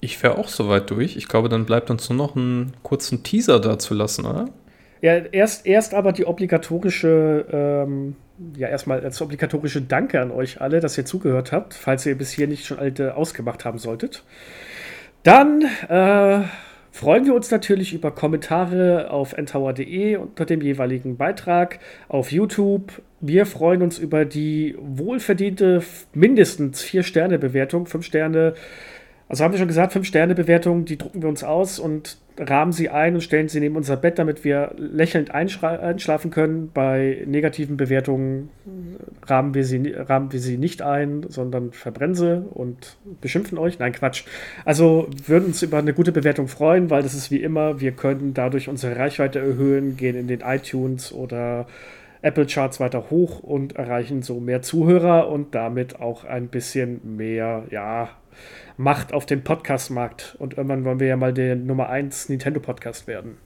[0.00, 1.16] Ich wäre auch soweit durch.
[1.16, 4.48] Ich glaube, dann bleibt uns nur noch einen kurzen Teaser dazu lassen, oder?
[5.02, 8.16] Ja, erst, erst aber die obligatorische, ähm,
[8.56, 12.30] ja, erstmal das obligatorische Danke an euch alle, dass ihr zugehört habt, falls ihr bis
[12.30, 14.24] hier nicht schon alte ausgemacht haben solltet.
[15.22, 16.42] Dann äh,
[16.96, 21.78] freuen wir uns natürlich über Kommentare auf ntower.de unter dem jeweiligen Beitrag,
[22.08, 23.02] auf YouTube.
[23.20, 25.82] Wir freuen uns über die wohlverdiente
[26.14, 28.54] mindestens 4-Sterne-Bewertung, 5 Sterne.
[29.28, 33.14] Also haben wir schon gesagt, 5-Sterne-Bewertungen, die drucken wir uns aus und rahmen sie ein
[33.14, 36.70] und stellen sie neben unser Bett, damit wir lächelnd einschlafen können.
[36.72, 38.50] Bei negativen Bewertungen
[39.26, 43.80] rahmen wir, sie, rahmen wir sie nicht ein, sondern verbrennen sie und beschimpfen euch.
[43.80, 44.24] Nein, Quatsch.
[44.64, 48.32] Also würden uns über eine gute Bewertung freuen, weil das ist wie immer, wir können
[48.32, 51.66] dadurch unsere Reichweite erhöhen, gehen in den iTunes oder
[52.22, 57.64] Apple Charts weiter hoch und erreichen so mehr Zuhörer und damit auch ein bisschen mehr,
[57.70, 58.10] ja,
[58.76, 60.36] Macht auf dem Podcast-Markt.
[60.38, 63.38] Und irgendwann wollen wir ja mal der Nummer 1 Nintendo-Podcast werden.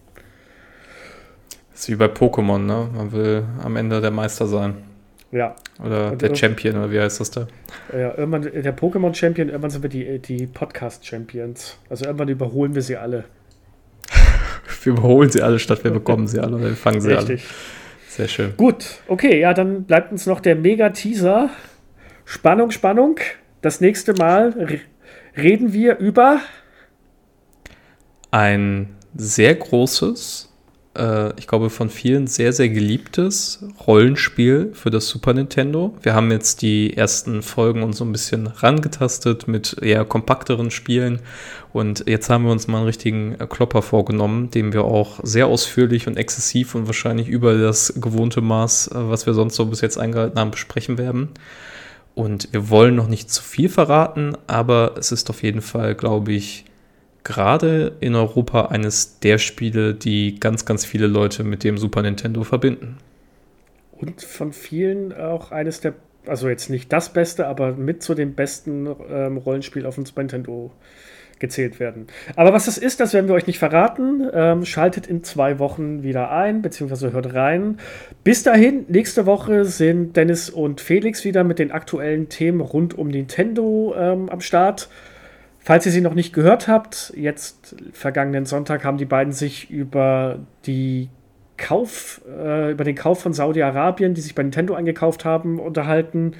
[1.70, 2.88] Das ist wie bei Pokémon, ne?
[2.94, 4.76] Man will am Ende der Meister sein.
[5.32, 5.54] Ja.
[5.84, 7.46] Oder und der Champion, oder wie heißt das da?
[7.92, 11.78] Ja, irgendwann der Pokémon-Champion, irgendwann sind wir die, die Podcast-Champions.
[11.88, 13.24] Also irgendwann überholen wir sie alle.
[14.82, 17.42] wir überholen sie alle, statt wir bekommen sie alle oder wir fangen sie Richtig.
[17.42, 17.50] alle.
[18.08, 18.56] Sehr schön.
[18.56, 21.48] Gut, okay, ja, dann bleibt uns noch der Mega-Teaser.
[22.24, 23.20] Spannung, Spannung.
[23.62, 24.80] Das nächste Mal
[25.36, 26.40] reden wir über
[28.30, 30.50] ein sehr großes,
[30.96, 35.94] äh, ich glaube von vielen sehr, sehr geliebtes Rollenspiel für das Super Nintendo.
[36.00, 41.20] Wir haben jetzt die ersten Folgen uns so ein bisschen rangetastet mit eher kompakteren Spielen
[41.74, 46.06] und jetzt haben wir uns mal einen richtigen Klopper vorgenommen, den wir auch sehr ausführlich
[46.06, 49.98] und exzessiv und wahrscheinlich über das gewohnte Maß, äh, was wir sonst so bis jetzt
[49.98, 51.28] eingehalten haben, besprechen werden.
[52.14, 56.32] Und wir wollen noch nicht zu viel verraten, aber es ist auf jeden Fall, glaube
[56.32, 56.64] ich,
[57.24, 62.44] gerade in Europa eines der Spiele, die ganz, ganz viele Leute mit dem Super Nintendo
[62.44, 62.98] verbinden.
[63.92, 65.94] Und von vielen auch eines der,
[66.26, 70.22] also jetzt nicht das Beste, aber mit zu den besten ähm, Rollenspiel auf dem Super
[70.22, 70.72] Nintendo
[71.40, 72.06] gezählt werden.
[72.36, 74.28] Aber was das ist, das werden wir euch nicht verraten.
[74.32, 77.78] Ähm, schaltet in zwei Wochen wieder ein, beziehungsweise hört rein.
[78.22, 83.08] Bis dahin, nächste Woche sind Dennis und Felix wieder mit den aktuellen Themen rund um
[83.08, 84.88] Nintendo ähm, am Start.
[85.58, 90.38] Falls ihr sie noch nicht gehört habt, jetzt vergangenen Sonntag haben die beiden sich über
[90.66, 91.10] die
[91.56, 96.32] Kauf, äh, über den Kauf von Saudi-Arabien, die sich bei Nintendo eingekauft haben, unterhalten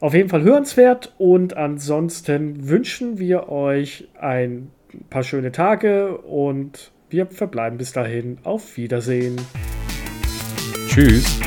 [0.00, 4.70] auf jeden Fall hörenswert und ansonsten wünschen wir euch ein
[5.10, 8.38] paar schöne Tage und wir verbleiben bis dahin.
[8.42, 9.36] Auf Wiedersehen.
[10.88, 11.40] Tschüss.